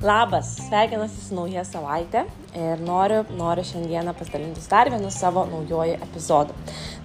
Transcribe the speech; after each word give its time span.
Labas, 0.00 0.54
sveikinuosi 0.64 1.18
su 1.20 1.34
nauja 1.36 1.60
savaitė 1.68 2.22
ir 2.56 2.80
noriu, 2.80 3.18
noriu 3.36 3.60
šiandieną 3.68 4.14
pasidalinti 4.16 4.62
dar 4.70 4.88
vienu 4.88 5.10
savo 5.12 5.42
naujoju 5.50 5.98
epizodu. 6.06 6.54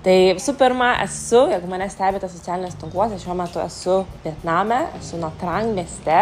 Tai 0.05 0.13
visų 0.37 0.53
pirma, 0.55 0.93
esu, 1.03 1.41
jeigu 1.51 1.67
mane 1.67 1.89
stebite 1.91 2.29
socialinės 2.31 2.77
tinkluose, 2.79 3.17
šiuo 3.19 3.35
metu 3.35 3.59
esu 3.59 3.97
Vietname, 4.23 4.77
esu 5.01 5.19
Natrang 5.19 5.73
mieste 5.75 6.21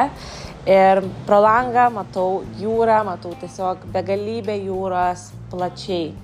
ir 0.66 1.04
pro 1.28 1.44
langą 1.46 1.92
matau 1.94 2.40
jūrą, 2.58 3.04
matau 3.06 3.36
tiesiog 3.44 3.86
begalybę 3.94 4.56
jūros 4.64 5.28
plačiai. 5.54 6.16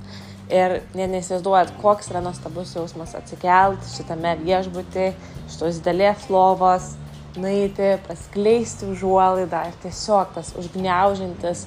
Ir 0.49 0.79
net 0.97 1.13
neįsivaizduojat, 1.13 1.75
koks 1.83 2.09
yra 2.09 2.23
nuostabus 2.25 2.73
jausmas 2.73 3.13
atsikelt 3.21 3.85
šitame 3.93 4.33
viešbutį, 4.41 5.11
šitos 5.45 5.77
didelės 5.77 6.25
lovos, 6.33 6.95
nueiti, 7.37 7.93
paskleisti 8.07 8.87
užuolaidą 8.89 9.61
ir 9.69 9.77
tiesiog 9.83 10.33
tas 10.35 10.53
užgneužintis 10.57 11.65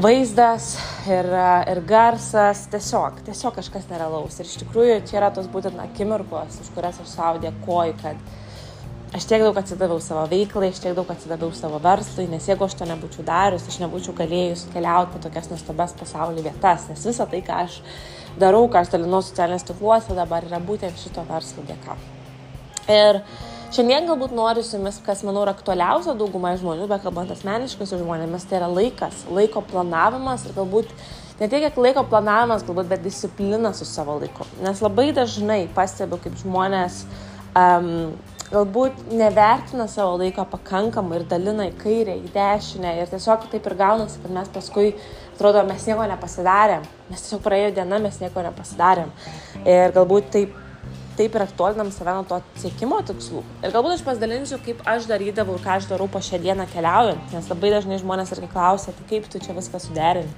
vaizdas 0.00 0.74
ir, 1.08 1.26
ir 1.70 1.80
garsas, 1.88 2.66
tiesiog, 2.72 3.22
tiesiog 3.26 3.56
kažkas 3.56 3.88
nerealaus. 3.90 4.38
Ir 4.38 4.48
iš 4.48 4.60
tikrųjų 4.62 5.00
čia 5.08 5.18
yra 5.20 5.32
tos 5.34 5.48
būtent 5.50 5.80
akimirkos, 5.82 6.60
už 6.62 6.70
kurias 6.76 7.00
aš 7.02 7.10
savo 7.16 7.42
dėkoju, 7.42 7.96
kad 8.02 9.16
aš 9.16 9.26
tiek 9.26 9.42
daug 9.42 9.58
atsidaviau 9.58 9.98
savo 10.04 10.22
veiklai, 10.30 10.70
aš 10.70 10.82
tiek 10.84 10.94
daug 10.94 11.10
atsidaviau 11.10 11.50
savo 11.56 11.80
verslui, 11.82 12.28
nes 12.30 12.46
jeigu 12.46 12.68
aš 12.68 12.78
to 12.78 12.88
nebūčiau 12.92 13.26
darius, 13.26 13.66
aš 13.66 13.80
nebūčiau 13.82 14.14
galėjus 14.20 14.68
keliauti 14.74 15.16
po 15.16 15.22
tokias 15.26 15.50
nuostabias 15.50 15.96
pasaulio 15.98 16.46
vietas, 16.46 16.86
nes 16.92 17.06
visa 17.10 17.26
tai, 17.26 17.42
ką 17.46 17.62
aš 17.66 17.80
darau, 18.38 18.68
ką 18.70 18.84
aš 18.84 18.94
dalinu 18.94 19.24
socialinės 19.26 19.66
tinkluose 19.66 20.14
dabar 20.14 20.46
yra 20.46 20.62
būtent 20.62 21.02
šito 21.02 21.26
verslo 21.26 21.66
dėka. 21.66 21.98
Ir 22.90 23.18
uh, 23.18 23.49
Šiandien 23.70 24.08
galbūt 24.08 24.32
noriu 24.34 24.64
su 24.66 24.74
jumis, 24.74 24.96
kas 25.06 25.20
manau 25.22 25.44
yra 25.44 25.52
aktualiausia 25.54 26.16
daugumai 26.18 26.56
žmonių, 26.58 26.88
bet 26.90 27.04
kalbant 27.04 27.30
asmeniškai 27.30 27.86
su 27.86 28.00
žmonėmis, 28.00 28.42
tai 28.50 28.56
yra 28.58 28.66
laikas, 28.66 29.20
laiko 29.30 29.62
planavimas 29.62 30.42
ir 30.48 30.56
galbūt 30.56 30.88
ne 31.38 31.46
tiek 31.46 31.62
kiek 31.62 31.76
laiko 31.78 32.02
planavimas, 32.10 32.64
galbūt, 32.66 32.88
bet 32.90 33.04
disciplina 33.04 33.70
su 33.78 33.86
savo 33.86 34.16
laiku. 34.18 34.42
Nes 34.64 34.82
labai 34.82 35.12
dažnai 35.14 35.60
pastebiu, 35.76 36.18
kaip 36.24 36.34
žmonės 36.40 37.04
um, 37.54 37.92
galbūt 38.50 39.04
nevertina 39.14 39.86
savo 39.92 40.16
laiko 40.18 40.42
pakankamai 40.50 41.20
ir 41.20 41.26
dalina 41.30 41.68
į 41.70 41.76
kairę, 41.78 42.16
į 42.18 42.32
dešinę 42.34 42.96
ir 42.98 43.12
tiesiog 43.12 43.46
taip 43.52 43.68
ir 43.70 43.76
gaunasi, 43.78 44.18
kad 44.24 44.34
mes 44.34 44.50
paskui, 44.50 44.96
atrodo, 45.36 45.62
mes 45.68 45.86
nieko 45.86 46.08
nepasidarėm, 46.10 46.90
mes 47.12 47.22
tiesiog 47.22 47.46
praėjo 47.46 47.70
diena, 47.78 48.02
mes 48.02 48.18
nieko 48.18 48.42
nepasidarėm. 48.50 49.14
Ir 49.62 49.94
galbūt 49.94 50.34
taip 50.34 50.58
taip 51.20 51.36
ir 51.36 51.44
aktualinam 51.44 51.92
save 51.92 52.16
nuo 52.16 52.24
to 52.28 52.40
siekimo 52.62 52.98
tikslų. 53.04 53.44
Ir 53.60 53.74
galbūt 53.74 53.98
aš 53.98 54.04
pasidalinsiu, 54.06 54.58
kaip 54.64 54.80
aš 54.88 55.08
darydavau 55.10 55.58
ir 55.58 55.64
ką 55.64 55.76
aš 55.76 55.88
darau 55.90 56.08
po 56.08 56.22
šią 56.24 56.40
dieną 56.40 56.64
keliaujant, 56.72 57.34
nes 57.34 57.50
labai 57.52 57.72
dažnai 57.76 58.00
žmonės 58.00 58.32
irgi 58.36 58.48
klausia, 58.52 58.94
tai 58.96 59.08
kaip 59.10 59.28
tu 59.28 59.42
čia 59.42 59.56
viską 59.56 59.82
suderini. 59.84 60.32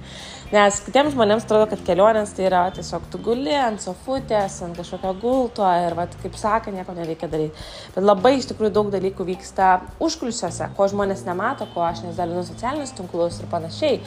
Nes 0.53 0.75
kitiems 0.85 1.15
žmonėms 1.15 1.47
atrodo, 1.47 1.65
kad 1.71 1.79
kelionės 1.81 2.35
tai 2.37 2.43
yra 2.45 2.59
tiesiog 2.75 3.07
tu 3.09 3.17
guli 3.25 3.55
ant 3.57 3.81
sofutės, 3.81 4.59
ant 4.61 4.77
kažkokio 4.77 5.13
gulto 5.17 5.65
ir, 5.81 5.95
va, 5.97 6.05
kaip 6.21 6.35
sako, 6.37 6.69
nieko 6.75 6.93
nereikia 6.93 7.29
daryti. 7.31 7.63
Bet 7.95 8.05
labai 8.05 8.35
iš 8.37 8.51
tikrųjų 8.51 8.73
daug 8.75 8.91
dalykų 8.93 9.25
vyksta 9.31 9.69
užkulisiuose, 10.03 10.67
ko 10.77 10.87
žmonės 10.91 11.23
nemato, 11.25 11.65
ko 11.73 11.81
aš 11.87 12.03
nesidalinu 12.05 12.43
socialinius 12.45 12.93
tinklus 12.93 13.39
ir 13.41 13.49
panašiai. 13.49 13.97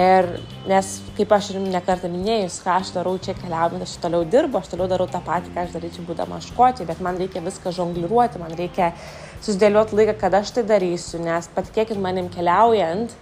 Ir 0.00 0.30
nes, 0.70 0.94
kaip 1.18 1.36
aš 1.36 1.50
ir 1.52 1.60
nekartą 1.66 2.08
minėjus, 2.08 2.62
ką 2.64 2.78
aš 2.78 2.94
darau 2.96 3.18
čia 3.20 3.36
keliaujant, 3.36 3.84
aš 3.84 3.98
toliau 4.00 4.24
dirbu, 4.24 4.62
aš 4.62 4.72
toliau 4.72 4.88
darau 4.88 5.10
tą 5.10 5.20
patį, 5.26 5.52
ką 5.52 5.66
aš 5.66 5.76
daryčiau 5.76 6.06
būdama 6.08 6.19
škotį, 6.26 6.86
bet 6.88 7.00
man 7.00 7.18
reikia 7.20 7.42
viską 7.44 7.72
žongliruoti, 7.76 8.40
man 8.42 8.52
reikia 8.58 8.92
susidėlioti 9.40 9.96
laiką, 9.96 10.16
kada 10.20 10.42
aš 10.44 10.50
tai 10.56 10.64
darysiu, 10.68 11.22
nes 11.24 11.48
patikėkit 11.54 12.00
manim 12.00 12.28
keliaujant, 12.32 13.14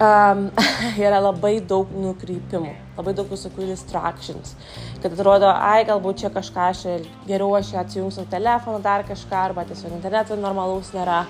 um, 0.00 0.48
yra 1.06 1.20
labai 1.20 1.58
daug 1.60 1.90
nukrypimų, 1.92 2.72
labai 2.96 3.12
daug 3.16 3.28
visokių 3.30 3.68
distractions. 3.68 4.54
Kad 5.02 5.14
atrodo, 5.14 5.50
ai, 5.52 5.84
galbūt 5.88 6.22
čia 6.22 6.30
kažką 6.34 6.68
aš 6.72 6.82
geriau 7.28 7.52
aš 7.58 7.74
atsijungsiu 7.82 8.24
telefoną, 8.32 8.80
dar 8.84 9.04
kažką, 9.06 9.42
arba 9.50 9.66
tiesiog 9.68 9.94
interneto 9.96 10.36
normalaus 10.40 10.92
nėra, 10.96 11.22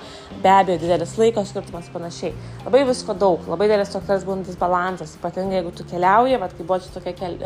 be 0.43 0.53
abejo, 0.53 0.79
didelis 0.85 1.17
laiko 1.21 1.45
skirtumas 1.47 1.91
panašiai. 1.93 2.33
Labai 2.65 2.85
visko 2.89 3.17
daug, 3.19 3.45
labai 3.51 3.69
didelis 3.71 3.93
toks 3.93 4.27
būnantis 4.27 4.59
balansas, 4.61 5.17
ypatingai 5.19 5.61
jeigu 5.61 5.75
tu 5.77 5.87
keliauji, 5.91 6.41
vad 6.43 6.55
kaip 6.57 6.67
buvo 6.67 6.81
čia 6.83 6.95
tokia 6.95 7.15
kel, 7.19 7.39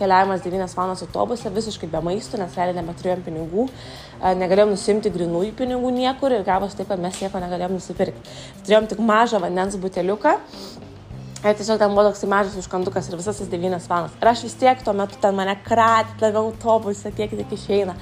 keliavimas 0.00 0.44
9 0.44 0.76
valandas 0.76 1.04
autobuse, 1.06 1.52
visiškai 1.54 1.90
be 1.92 2.02
maisto, 2.04 2.40
nes 2.40 2.56
realiai 2.56 2.80
nebeturėjom 2.80 3.24
pinigų, 3.28 3.68
negalėjom 4.40 4.74
nusimti 4.74 5.12
grinųjų 5.12 5.54
pinigų 5.56 5.92
niekur 5.96 6.34
ir 6.36 6.44
gavos 6.44 6.76
taip, 6.76 6.88
kad 6.90 7.00
mes 7.00 7.20
nieko 7.22 7.40
negalėjom 7.40 7.76
nusipirkti. 7.78 8.38
Turėjom 8.66 8.90
tik 8.90 9.02
mažą 9.04 9.40
vandens 9.42 9.78
buteliuką 9.80 10.38
Ir 11.40 11.54
tiesiog 11.56 11.78
ten 11.80 11.94
buvo 11.96 12.10
toks 12.10 12.26
mažas 12.28 12.56
užkandukas 12.60 13.06
ir 13.08 13.16
visas 13.16 13.38
tas 13.40 13.48
9 13.48 13.86
valandas. 13.88 14.16
Ir 14.20 14.28
aš 14.28 14.42
vis 14.44 14.56
tiek 14.60 14.82
tuo 14.84 14.92
metu 14.92 15.16
ten 15.22 15.32
mane 15.32 15.54
kratė, 15.64 16.18
tave 16.20 16.36
autobusą, 16.36 17.14
kiek 17.16 17.32
tik 17.38 17.54
išeina 17.56 17.94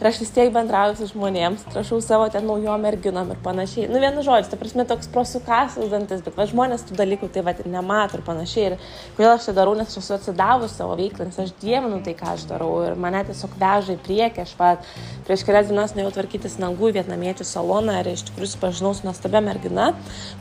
ir 0.00 0.08
aš 0.10 0.20
vis 0.22 0.32
tiek 0.34 0.52
bendrauju 0.54 0.96
su 0.98 1.08
žmonėms, 1.12 1.66
prašau 1.72 2.00
savo 2.04 2.28
ten 2.32 2.46
naujom 2.48 2.82
merginom 2.84 3.30
ir 3.32 3.40
panašiai. 3.44 3.88
Nu, 3.90 4.00
vienu 4.02 4.24
žodžiu, 4.26 4.50
ta 4.52 4.58
prasme, 4.60 4.86
toks 4.88 5.08
prosukasis 5.12 5.90
dantis, 5.92 6.22
bet 6.24 6.36
va, 6.36 6.46
žmonės 6.48 6.86
tų 6.88 6.98
dalykų 7.00 7.30
tai 7.34 7.44
va 7.46 7.54
ir 7.56 7.70
nemato 7.72 8.18
ir 8.18 8.24
panašiai. 8.26 8.66
Ir 8.70 8.76
kodėl 9.16 9.32
aš 9.34 9.48
tai 9.48 9.56
darau, 9.56 9.74
nes 9.78 9.90
aš 9.90 10.02
esu 10.02 10.16
atsidavus 10.18 10.76
savo 10.76 10.96
veiklą, 10.98 11.28
nes 11.30 11.40
aš 11.42 11.54
dievinu 11.62 12.02
tai, 12.04 12.16
ką 12.18 12.34
aš 12.34 12.46
darau 12.50 12.72
ir 12.86 12.98
mane 13.00 13.22
tiesiog 13.28 13.56
veža 13.60 13.96
į 13.96 14.00
priekį. 14.06 14.44
Aš 14.46 14.54
va, 14.60 14.72
prieš 15.28 15.46
kelias 15.48 15.70
dienas 15.70 15.96
nuėjau 15.96 16.14
tvarkytis 16.18 16.58
nagų 16.62 16.92
vietnamiečių 16.98 17.48
saloną 17.48 18.00
ir 18.02 18.12
iš 18.12 18.26
tikrųjų 18.30 18.52
supažinau 18.52 18.92
su 18.96 19.06
nuostabia 19.08 19.42
mergina, 19.44 19.90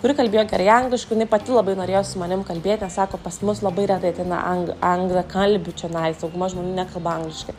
kuri 0.04 0.18
kalbėjo 0.18 0.46
gerai 0.52 0.70
angliškai, 0.82 1.16
jinai 1.16 1.30
pati 1.32 1.56
labai 1.56 1.78
norėjo 1.80 2.04
su 2.12 2.22
manim 2.22 2.44
kalbėti, 2.48 2.86
nes 2.86 3.00
sako, 3.00 3.20
pas 3.24 3.40
mus 3.46 3.64
labai 3.66 3.88
retai 3.92 4.14
ateina 4.14 4.44
ang 4.52 4.76
anglą 4.84 5.26
kalbių 5.32 5.76
čia 5.80 5.92
nais, 5.94 6.20
dauguma 6.22 6.52
žmonių 6.52 6.76
nekalba 6.78 7.20
angliškai. 7.20 7.56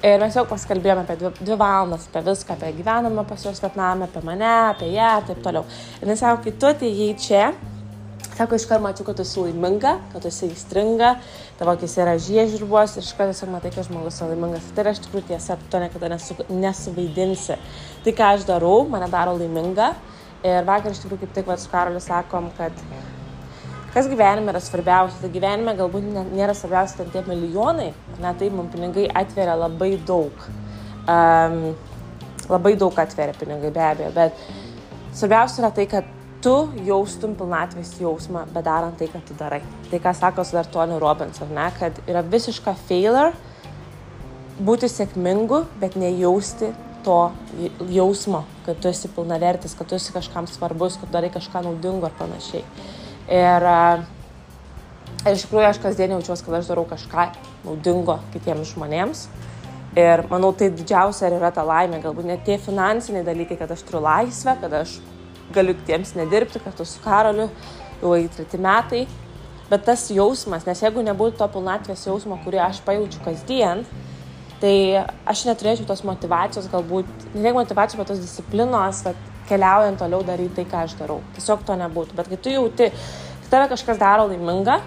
Ir 0.00 0.16
mes 0.16 0.32
jau 0.32 0.46
pasikalbėjome 0.48 1.02
apie 1.04 1.14
dvi, 1.20 1.28
dvi 1.44 1.56
valandas, 1.60 2.06
apie 2.08 2.22
viską, 2.24 2.54
apie 2.54 2.70
gyvenamą 2.78 3.20
pas 3.28 3.42
juos 3.44 3.58
Vietnamą, 3.60 4.06
apie 4.06 4.22
mane, 4.24 4.48
apie 4.70 4.86
ją 4.94 5.08
ir 5.18 5.26
taip 5.28 5.42
toliau. 5.44 5.66
Ir 6.00 6.08
jis 6.08 6.22
sako, 6.22 6.38
kai 6.46 6.54
tu 6.56 6.68
atėjai 6.70 7.08
čia, 7.20 7.42
sako, 8.38 8.56
iš 8.56 8.64
karto 8.70 8.86
mačiau, 8.86 9.04
kad 9.10 9.18
tu 9.18 9.26
esi 9.26 9.44
laiminga, 9.44 9.92
kad 10.14 10.24
tu 10.24 10.30
esi 10.32 10.48
įstringa, 10.48 11.10
tavo 11.58 11.74
akis 11.76 11.98
yra 12.00 12.16
žiežirbos 12.16 12.96
ir 12.96 13.04
iš 13.04 13.12
karto 13.18 13.34
tiesiog 13.34 13.52
matai, 13.52 13.74
kad 13.76 13.90
žmogus 13.90 14.22
yra 14.22 14.30
laimingas. 14.32 14.72
Tai 14.72 14.86
yra 14.86 14.96
iš 14.96 15.04
tikrųjų 15.04 15.26
tiesa, 15.34 15.60
tu 15.60 15.68
to 15.68 15.84
niekada 15.84 16.12
nesu, 16.14 16.38
nesuvaidinsi. 16.48 17.60
Tai, 18.06 18.18
ką 18.22 18.32
aš 18.38 18.48
darau, 18.48 18.86
mane 18.88 19.12
daro 19.12 19.36
laiminga. 19.36 19.92
Ir 20.48 20.64
vakar 20.64 20.96
iš 20.96 21.04
tikrųjų 21.04 21.26
kaip 21.26 21.36
tik 21.36 21.52
vad 21.52 21.60
su 21.60 21.68
Karoliu 21.68 22.00
sakom, 22.00 22.48
kad 22.56 22.72
kas 23.94 24.08
gyvenime 24.10 24.52
yra 24.52 24.62
svarbiausia. 24.62 25.20
Tai 25.22 25.32
gyvenime 25.34 25.74
galbūt 25.78 26.06
nėra 26.30 26.54
svarbiausia 26.56 27.00
ten 27.00 27.12
tie 27.14 27.24
milijonai, 27.26 27.90
na 28.22 28.34
taip, 28.38 28.54
mums 28.56 28.72
pinigai 28.74 29.08
atveria 29.22 29.56
labai 29.58 29.94
daug. 30.06 30.46
Um, 31.10 31.60
labai 32.50 32.76
daug 32.78 32.96
atveria 32.98 33.34
pinigai 33.38 33.70
be 33.74 33.84
abejo, 33.84 34.14
bet 34.14 34.42
svarbiausia 35.16 35.64
yra 35.64 35.72
tai, 35.74 35.86
kad 35.90 36.16
tu 36.44 36.54
jaustum 36.86 37.34
pilnatvės 37.36 37.94
jausmą, 38.00 38.46
bedarant 38.54 38.96
tai, 38.98 39.10
ką 39.12 39.20
tu 39.28 39.36
darai. 39.38 39.60
Tai 39.90 40.00
ką 40.02 40.14
sako 40.16 40.44
dar 40.52 40.68
Tony 40.72 40.98
Robbins, 40.98 41.40
ar 41.42 41.50
ne, 41.52 41.66
kad 41.78 42.00
yra 42.08 42.22
visiška 42.24 42.74
failure 42.88 43.34
būti 44.60 44.88
sėkmingu, 44.88 45.64
bet 45.80 45.96
nejausti 46.00 46.72
to 47.04 47.18
jausmo, 47.88 48.44
kad 48.66 48.80
tu 48.80 48.88
esi 48.88 49.08
pilnavertis, 49.12 49.76
kad 49.76 49.88
tu 49.88 49.96
esi 49.96 50.12
kažkam 50.12 50.48
svarbus, 50.48 50.98
kad 51.00 51.12
darai 51.12 51.30
kažką 51.32 51.64
naudingo 51.64 52.08
ar 52.08 52.16
panašiai. 52.18 52.64
Ir, 53.30 53.66
ir 55.22 55.36
iš 55.36 55.44
tikrųjų 55.46 55.68
aš 55.68 55.78
kasdien 55.84 56.16
jaučiuosi, 56.16 56.42
kad 56.46 56.56
aš 56.58 56.70
darau 56.72 56.82
kažką 56.90 57.28
naudingo 57.62 58.18
kitiems 58.34 58.72
žmonėms. 58.74 59.28
Ir 59.98 60.22
manau, 60.30 60.52
tai 60.54 60.68
didžiausia 60.74 61.28
ir 61.28 61.36
yra 61.38 61.50
ta 61.54 61.62
laimė, 61.66 61.98
galbūt 62.02 62.26
net 62.26 62.44
tie 62.46 62.58
finansiniai 62.62 63.26
dalykai, 63.26 63.56
kad 63.58 63.70
aš 63.74 63.82
turiu 63.86 64.02
laisvę, 64.04 64.56
kad 64.62 64.74
aš 64.82 64.98
galiu 65.54 65.74
kitiems 65.78 66.14
nedirbti 66.18 66.62
kartu 66.62 66.86
su 66.86 67.02
Karoliu, 67.02 67.48
jau 68.02 68.14
į 68.18 68.28
treti 68.34 68.58
metai. 68.62 69.04
Bet 69.70 69.86
tas 69.86 70.08
jausmas, 70.10 70.66
nes 70.66 70.82
jeigu 70.82 71.02
nebūtų 71.06 71.38
to 71.38 71.46
pilnatvės 71.54 72.06
jausmo, 72.08 72.38
kurį 72.42 72.58
aš 72.64 72.80
pajaučiu 72.86 73.22
kasdien, 73.22 73.84
tai 74.62 74.74
aš 75.30 75.44
neturėčiau 75.46 75.86
tos 75.86 76.02
motivacijos, 76.06 76.66
galbūt, 76.72 77.10
ne 77.36 77.44
tiek 77.44 77.54
motivacijos, 77.54 78.00
bet 78.02 78.10
tos 78.10 78.22
disciplinos, 78.22 79.04
kad 79.06 79.29
keliaujant 79.50 80.00
toliau 80.00 80.22
daryti 80.26 80.60
tai, 80.60 80.66
ką 80.70 80.86
aš 80.86 80.96
darau. 81.00 81.20
Tiesiog 81.36 81.66
to 81.66 81.76
nebūtų. 81.82 82.16
Bet 82.18 82.30
kai 82.30 82.40
tu 82.40 82.54
jauti, 82.54 82.90
kai 83.42 83.52
tave 83.52 83.68
kažkas 83.74 84.00
daro 84.00 84.26
laimingą, 84.30 84.80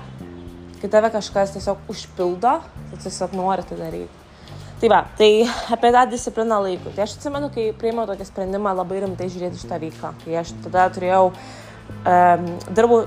kai 0.81 0.92
tave 0.92 1.12
kažkas 1.13 1.56
tiesiog 1.57 1.88
užpildo, 1.92 2.57
tu 2.92 3.01
tiesiog 3.06 3.36
nori 3.39 3.65
tai 3.69 3.80
daryti. 3.80 4.24
Tai 4.83 4.89
va, 4.92 5.04
tai 5.15 5.45
apie 5.71 5.94
tą 5.95 6.01
discipliną 6.12 6.57
laikų. 6.65 6.92
Tai 6.95 7.06
aš 7.06 7.13
atsimenu, 7.15 7.48
kai 7.56 7.69
priėmiau 7.80 8.04
tokį 8.10 8.25
sprendimą 8.27 8.74
labai 8.75 9.04
rimtai 9.06 9.30
žiūrėti 9.31 9.62
šitą 9.62 9.77
veiklą. 9.80 10.10
Kai 10.25 10.33
aš 10.42 10.51
tada 10.65 10.89
turėjau, 10.92 11.30
um, 12.04 12.50
dirbau 12.75 13.06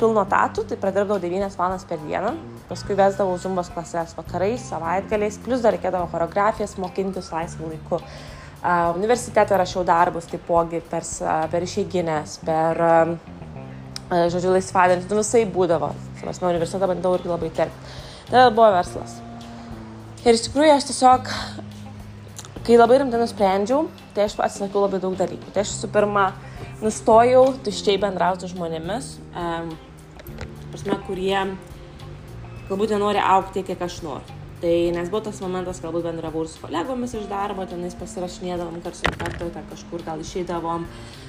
pilno 0.00 0.24
tatų, 0.28 0.64
tai 0.70 0.78
pradirbdavau 0.80 1.20
9 1.20 1.56
valandas 1.60 1.84
per 1.88 2.00
dieną, 2.06 2.32
paskui 2.70 2.96
vesdavau 2.96 3.36
zumbos 3.40 3.68
klases 3.72 4.16
vakarais, 4.16 4.64
savaitgaliais, 4.72 5.36
plus 5.44 5.60
dar 5.64 5.76
reikėdavo 5.76 6.08
choreografijas 6.12 6.78
mokintis 6.80 7.28
laisvų 7.32 7.74
laikų. 7.74 8.00
Universitete 8.60 9.56
rašiau 9.56 9.84
darbus 9.88 10.26
taipogi 10.28 10.82
per, 10.90 11.06
per 11.52 11.64
išeiginės, 11.64 12.36
per 12.44 12.80
žodžiu, 14.10 14.50
laisvadienis, 14.52 15.08
nu 15.08 15.20
visai 15.22 15.46
būdavo. 15.48 15.94
Mes 16.26 16.40
nuo 16.42 16.50
universiteto 16.50 16.88
bandau 16.90 17.14
irgi 17.16 17.30
labai 17.30 17.50
terpti. 17.56 17.94
Tada 18.28 18.50
buvo 18.52 18.68
verslas. 18.74 19.16
Ir 20.20 20.36
iš 20.36 20.44
tikrųjų 20.48 20.74
aš 20.74 20.88
tiesiog, 20.90 21.30
kai 22.66 22.76
labai 22.76 22.98
rimtai 23.00 23.22
nusprendžiau, 23.22 23.86
tai 24.14 24.26
aš 24.26 24.36
atsisakiau 24.36 24.84
labai 24.84 25.00
daug 25.00 25.16
dalykų. 25.16 25.54
Tai 25.54 25.64
aš 25.64 25.72
visų 25.76 25.90
pirma 25.94 26.26
nustojau 26.82 27.46
tuščiai 27.64 27.96
bendrauti 28.02 28.50
žmonėmis, 28.50 29.14
um, 29.32 29.72
prasme, 30.74 30.98
kurie 31.06 31.38
galbūt 32.68 32.92
nenori 32.92 33.24
aukti, 33.24 33.64
kiek 33.66 33.88
aš 33.88 34.02
noriu. 34.04 34.39
Tai 34.60 34.74
nes 34.92 35.08
buvo 35.08 35.22
tas 35.24 35.40
momentas, 35.40 35.80
galbūt 35.80 36.04
bendravau 36.04 36.44
ir 36.44 36.50
su 36.52 36.60
kolegomis 36.60 37.14
iš 37.16 37.30
darbo, 37.30 37.64
tenais 37.68 37.96
pasirašinėdavom 37.96 38.82
kartu 38.84 39.00
su 39.00 39.12
kartu, 39.16 39.48
ten 39.54 39.68
kažkur 39.70 40.04
gal 40.04 40.20
išeidavom, 40.20 40.84
uh, 40.84 41.20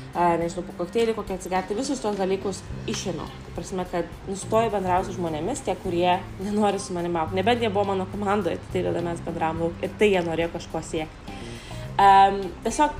nežinau, 0.41 0.65
po 0.67 0.75
kokteilį 0.81 1.15
kokią 1.15 1.37
atsigerti, 1.39 1.77
visus 1.77 2.01
tos 2.03 2.17
dalykus 2.19 2.59
išėmiau. 2.91 3.29
Prasme, 3.55 3.85
kad 3.91 4.09
nustoju 4.27 4.73
bendrauti 4.73 5.09
su 5.09 5.15
žmonėmis, 5.15 5.63
tie, 5.63 5.77
kurie 5.79 6.17
nenori 6.41 6.79
su 6.79 6.95
manimi 6.95 7.21
aukti. 7.21 7.39
Nebent 7.39 7.63
jie 7.63 7.71
buvo 7.71 7.87
mano 7.93 8.07
komandoje, 8.11 8.59
tai 8.73 8.83
tada 8.83 9.03
mes 9.05 9.23
bendravom 9.23 9.79
ir 9.79 9.95
tai 9.99 10.11
jie 10.11 10.25
norėjo 10.25 10.51
kažko 10.57 10.83
siekti. 10.89 11.37
Um, 12.01 12.41
tiesiog 12.65 12.97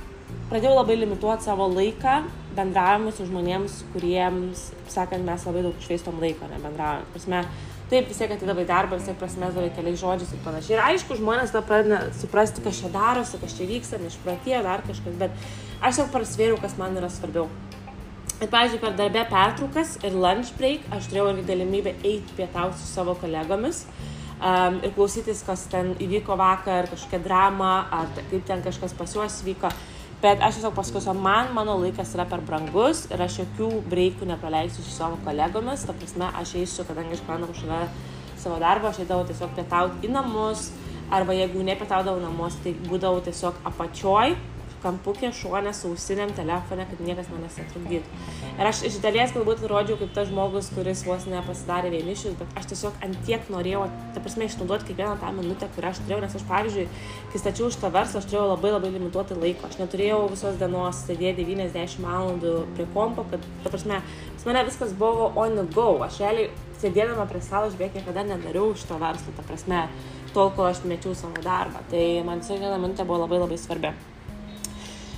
pradėjau 0.48 0.78
labai 0.78 0.96
limituoti 1.00 1.44
savo 1.44 1.68
laiką 1.72 2.22
bendravimui 2.56 3.12
su 3.16 3.26
žmonėms, 3.28 3.78
kuriems, 3.92 4.70
sakant, 4.92 5.24
mes 5.28 5.44
labai 5.48 5.64
daug 5.64 5.84
švaistom 5.84 6.20
laiko 6.20 6.48
nebendraujant. 6.50 7.08
Prasme, 7.12 7.44
taip 7.92 8.08
vis 8.08 8.20
tiek 8.20 8.32
atidavai 8.32 8.64
darbą, 8.68 8.96
vis 8.96 9.10
tiek 9.10 9.18
prasimesdavai 9.20 9.72
keliais 9.76 10.00
žodžiais 10.00 10.32
ir 10.32 10.40
panašiai. 10.46 10.76
Ir 10.78 10.84
aišku, 10.86 11.18
žmonės 11.20 11.52
tada 11.52 11.66
pradeda 11.68 12.00
suprasti, 12.16 12.64
kas 12.64 12.80
čia 12.80 12.90
darosi, 12.94 13.40
kas 13.42 13.58
čia 13.58 13.68
vyksta, 13.68 14.00
neišpratėjo 14.00 14.62
dar 14.64 14.84
kažkas, 14.88 15.18
bet 15.20 15.44
aš 15.84 16.00
jau 16.00 16.08
prasvėriau, 16.14 16.58
kas 16.62 16.78
man 16.80 16.96
yra 16.96 17.12
svarbiau. 17.12 17.50
Ir, 18.42 18.48
pavyzdžiui, 18.50 18.80
per 18.82 18.96
darbę 18.98 19.22
pertraukas 19.30 19.98
ir 20.02 20.16
lunch 20.18 20.56
break 20.58 20.88
aš 20.96 21.10
turėjau 21.10 21.28
irgi 21.30 21.44
galimybę 21.52 21.92
eiti 22.00 22.34
pietauti 22.34 22.80
su 22.80 22.88
savo 22.88 23.14
kolegomis 23.20 23.84
um, 24.42 24.80
ir 24.82 24.90
klausytis, 24.96 25.44
kas 25.46 25.68
ten 25.70 25.92
įvyko 26.02 26.34
vakar, 26.40 26.88
kažkokia 26.90 27.20
drama, 27.22 27.74
ar 27.92 28.10
kaip 28.18 28.42
ten 28.48 28.64
kažkas 28.64 28.96
pas 28.98 29.14
juos 29.14 29.38
vyko. 29.46 29.70
Bet 30.22 30.38
aš 30.38 30.60
tiesiog 30.60 30.76
pasakysiu, 30.76 31.16
man 31.18 31.48
mano 31.50 31.74
laikas 31.80 32.12
yra 32.14 32.22
per 32.30 32.44
brangus 32.46 33.08
ir 33.10 33.22
aš 33.24 33.40
jokių 33.40 33.70
breikų 33.90 34.28
nepraleisiu 34.30 34.84
su 34.84 34.92
savo 34.94 35.16
kolegomis. 35.24 35.82
Ta 35.82 35.96
prasme, 35.98 36.28
aš 36.38 36.52
eisiu, 36.60 36.84
kadangi 36.86 37.16
aš 37.16 37.24
gyvenau 37.26 37.56
šalia 37.58 37.88
savo 38.38 38.60
darbo, 38.62 38.86
aš 38.86 39.00
eidavau 39.02 39.26
tiesiog 39.26 39.50
pietauti 39.56 40.06
į 40.06 40.12
namus. 40.14 40.68
Arba 41.12 41.34
jeigu 41.34 41.66
nepietaudavau 41.66 42.22
namus, 42.22 42.54
tai 42.62 42.70
būdavau 42.86 43.18
tiesiog 43.26 43.58
apačioj 43.72 44.36
kampukė 44.82 45.30
šonė 45.36 45.72
su 45.76 45.92
ausiniam 45.92 46.32
telefone, 46.36 46.86
kad 46.90 47.02
niekas 47.02 47.30
manęs 47.32 47.58
netrukdytų. 47.60 48.20
Ir 48.52 48.68
aš 48.68 48.82
iš 48.88 48.98
dalies 49.04 49.34
galbūt 49.34 49.62
rodžiau 49.70 49.98
kaip 50.00 50.12
tas 50.16 50.28
žmogus, 50.30 50.70
kuris 50.74 51.04
vos 51.06 51.26
nepasidarė 51.30 51.92
vienišius, 51.94 52.36
bet 52.40 52.58
aš 52.58 52.68
tiesiog 52.72 52.98
antiek 53.06 53.46
norėjau, 53.52 53.84
ta 54.14 54.22
prasme, 54.24 54.48
išnaudoti 54.48 54.90
kiekvieną 54.90 55.14
tą 55.22 55.32
minutę, 55.36 55.70
kurią 55.76 55.92
aš 55.92 56.02
turėjau, 56.02 56.20
nes 56.24 56.36
aš, 56.38 56.46
pavyzdžiui, 56.50 56.88
kai 57.32 57.42
stačiau 57.42 57.70
šitą 57.74 57.92
verslą, 57.94 58.22
aš 58.22 58.28
turėjau 58.30 58.48
labai 58.52 58.74
labai 58.74 58.92
limituotą 58.96 59.38
laiką. 59.38 59.70
Aš 59.70 59.80
neturėjau 59.82 60.20
visos 60.32 60.58
dienos 60.60 61.04
sėdėti 61.06 61.46
90 61.48 62.02
valandų 62.02 62.56
prie 62.76 62.88
kompo, 62.94 63.26
kad, 63.30 63.48
ta 63.64 63.72
prasme, 63.72 64.02
pas 64.36 64.48
mane 64.50 64.66
viskas 64.68 64.94
buvo 64.98 65.32
on 65.38 65.56
the 65.58 65.66
go. 65.74 65.88
Aš 66.04 66.20
realiai 66.24 66.50
sėdėdama 66.82 67.28
prie 67.30 67.42
stalo, 67.44 67.70
aš 67.70 67.78
beveik 67.78 68.00
niekada 68.00 68.26
nedariau 68.26 68.72
šito 68.78 68.98
verslo, 69.02 69.34
ta 69.36 69.44
prasme, 69.46 69.84
tol, 70.34 70.50
kol 70.56 70.70
aš 70.70 70.82
mečiau 70.88 71.14
savo 71.18 71.44
darbą. 71.44 71.84
Tai 71.92 72.06
man 72.28 72.42
kiekviena 72.42 72.80
minutė 72.80 73.06
buvo 73.06 73.22
labai 73.24 73.44
labai 73.44 73.60
svarbi. 73.60 73.92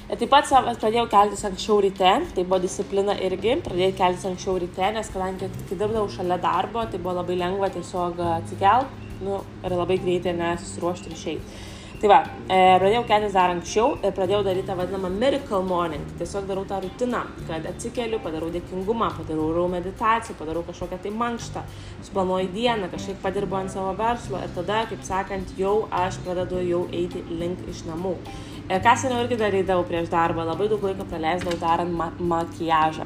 Taip 0.05 0.29
pat 0.29 0.51
pradėjau 0.53 1.07
keltis 1.09 1.47
anksčiau 1.49 1.79
ryte, 1.81 2.11
tai 2.37 2.43
buvo 2.45 2.59
disciplina 2.61 3.15
irgi, 3.25 3.55
pradėjau 3.65 3.95
keltis 3.97 4.27
anksčiau 4.29 4.59
ryte, 4.61 4.91
nes 4.93 5.09
kadangi 5.09 5.49
kai 5.49 5.79
dirbdavau 5.81 6.11
šalia 6.13 6.37
darbo, 6.43 6.83
tai 6.93 7.01
buvo 7.01 7.15
labai 7.23 7.39
lengva 7.41 7.71
tiesiog 7.73 8.21
atsikelt 8.35 9.23
nu, 9.25 9.41
ir 9.65 9.73
labai 9.73 9.97
greitai 10.03 10.37
nesusiruošti 10.37 11.09
ir 11.09 11.17
išeiti. 11.17 11.63
Tai 12.05 12.11
va, 12.11 12.19
e, 12.53 12.57
pradėjau 12.83 13.01
keltis 13.09 13.33
dar 13.33 13.55
anksčiau 13.55 13.95
ir 14.05 14.13
pradėjau 14.13 14.43
daryti 14.45 14.69
tą 14.69 14.77
vadinamą 14.77 15.09
miracle 15.09 15.63
morning. 15.65 16.05
Tiesiog 16.21 16.45
darau 16.51 16.67
tą 16.69 16.83
rutiną, 16.85 17.23
kad 17.49 17.65
atsikeliu, 17.71 18.19
padarau 18.21 18.51
dėkingumą, 18.53 19.09
padarau 19.17 19.65
meditaciją, 19.73 20.37
padarau 20.37 20.67
kažkokią 20.69 20.99
tai 21.01 21.15
mankštą, 21.17 21.63
suplanuoju 22.11 22.53
dieną, 22.53 22.93
kažkiek 22.93 23.25
padirbu 23.25 23.57
ant 23.63 23.73
savo 23.73 23.97
verslo 23.97 24.43
ir 24.45 24.53
tada, 24.53 24.85
kaip 24.91 25.01
sakant, 25.09 25.57
jau 25.57 25.87
aš 25.89 26.21
pradedu 26.27 26.61
jau 26.69 26.85
eiti 26.93 27.25
link 27.31 27.65
iš 27.73 27.87
namų. 27.89 28.19
Ir 28.65 28.81
ką 28.81 28.95
seniau 28.97 29.25
irgi 29.25 29.37
darydavau 29.37 29.85
prieš 29.85 30.09
darbą, 30.13 30.45
labai 30.49 30.71
daug 30.71 30.85
laiko 30.87 31.05
praleisdavau 31.09 31.59
darant 31.61 31.93
ma 31.93 32.09
makiažą. 32.19 33.05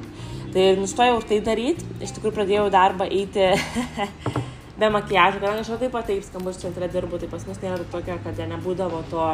Tai 0.55 0.67
nustojau 0.79 1.17
ir 1.19 1.27
tai 1.29 1.41
daryti, 1.45 1.89
iš 2.05 2.15
tikrųjų 2.17 2.37
pradėjau 2.37 2.69
darbą 2.73 3.09
eiti 3.11 3.49
be 4.81 4.91
makiažo, 4.95 5.41
kadangi 5.43 5.65
aš 5.65 5.73
taip 5.81 5.91
pat 5.97 6.07
taip 6.09 6.23
skambus 6.25 6.61
centre 6.63 6.89
dirbu, 6.93 7.19
tai 7.19 7.31
pas 7.33 7.43
mus 7.49 7.59
nėra 7.65 7.83
tokio, 7.91 8.21
kad 8.23 8.39
nebūdavo 8.55 9.03
to 9.11 9.27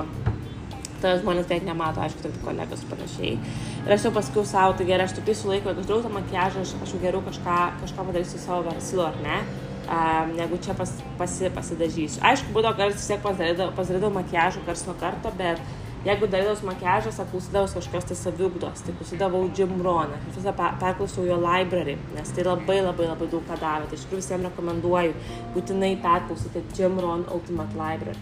tada 1.04 1.20
žmonės 1.20 1.44
beveik 1.50 1.68
nemato, 1.68 2.00
aišku, 2.00 2.24
tik 2.24 2.40
kolegos 2.46 2.84
panašiai. 2.88 3.36
Ir 3.84 3.92
aš 3.92 4.08
jau 4.08 4.14
pasakiau 4.16 4.46
savo, 4.48 4.72
tai 4.78 4.88
gerai, 4.88 5.04
aš 5.04 5.18
taupysiu 5.18 5.52
laiko, 5.52 5.68
jeigu 5.68 5.84
aš 5.84 5.90
darau 5.90 6.02
tą 6.06 6.12
makiažą, 6.14 6.64
aš, 6.64 6.74
aš 6.86 6.94
geriau 7.02 7.20
kažką, 7.28 7.60
kažką 7.82 8.06
padarysiu 8.08 8.40
savo 8.40 8.64
verslu, 8.70 9.04
ar 9.04 9.18
ne? 9.24 9.38
Um, 9.84 10.32
negu 10.38 10.56
čia 10.64 10.72
pas, 10.78 10.88
pasi, 11.18 11.50
pasidažysiu. 11.52 12.22
Aišku, 12.24 12.54
būdavo 12.56 12.78
kartais 12.78 13.02
vis 13.02 13.10
tiek 13.10 13.20
pasidarydavau 13.20 14.14
makiažą 14.14 14.64
kars 14.64 14.86
nuo 14.88 14.96
karto, 14.96 15.32
bet 15.36 15.60
jeigu 16.04 16.28
darydavau 16.30 16.68
makiažas, 16.68 17.20
klausydavau 17.30 17.68
kažkokios 17.72 18.08
tai 18.10 18.16
saviugdos, 18.18 18.82
tai 18.84 18.94
klausydavau 18.98 19.44
Jim 19.56 19.76
Roną, 19.82 20.18
visą 20.36 20.52
perklausiau 20.56 21.26
jo 21.28 21.38
library, 21.40 21.96
nes 22.16 22.32
tai 22.36 22.44
labai 22.44 22.80
labai 22.84 23.08
labai 23.08 23.28
daug 23.32 23.46
ką 23.48 23.58
davė. 23.60 23.88
Tai 23.88 23.98
iš 23.98 24.04
tikrųjų 24.04 24.24
visiems 24.24 24.48
rekomenduoju 24.50 25.14
būtinai 25.54 25.94
perklausyti 26.04 26.64
Jim 26.76 27.00
Ron 27.00 27.24
Ultimate 27.32 27.78
Library. 27.80 28.20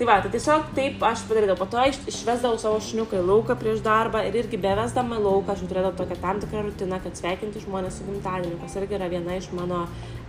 Tai 0.00 0.06
va, 0.08 0.14
tai 0.24 0.30
tiesiog 0.32 0.70
taip 0.72 1.02
aš 1.04 1.26
padarydavau. 1.28 1.60
Po 1.60 1.66
to 1.68 1.82
išvesdavau 2.08 2.56
savo 2.56 2.78
šniuką 2.80 3.18
į 3.20 3.26
lauką 3.28 3.52
prieš 3.60 3.82
darbą 3.84 4.22
ir 4.24 4.38
irgi 4.40 4.56
bevesdama 4.56 5.18
į 5.20 5.24
lauką 5.26 5.52
aš 5.52 5.66
turėdavau 5.68 5.98
tokią 5.98 6.16
tam 6.22 6.40
tikrą 6.40 6.62
rutiną, 6.70 7.02
kad 7.04 7.20
sveikinti 7.20 7.60
žmonės 7.66 7.98
su 8.00 8.06
gimtadieniu, 8.08 8.56
kas 8.62 8.78
irgi 8.80 8.96
yra 8.96 9.10
viena 9.12 9.36
iš 9.36 9.50
mano 9.52 9.82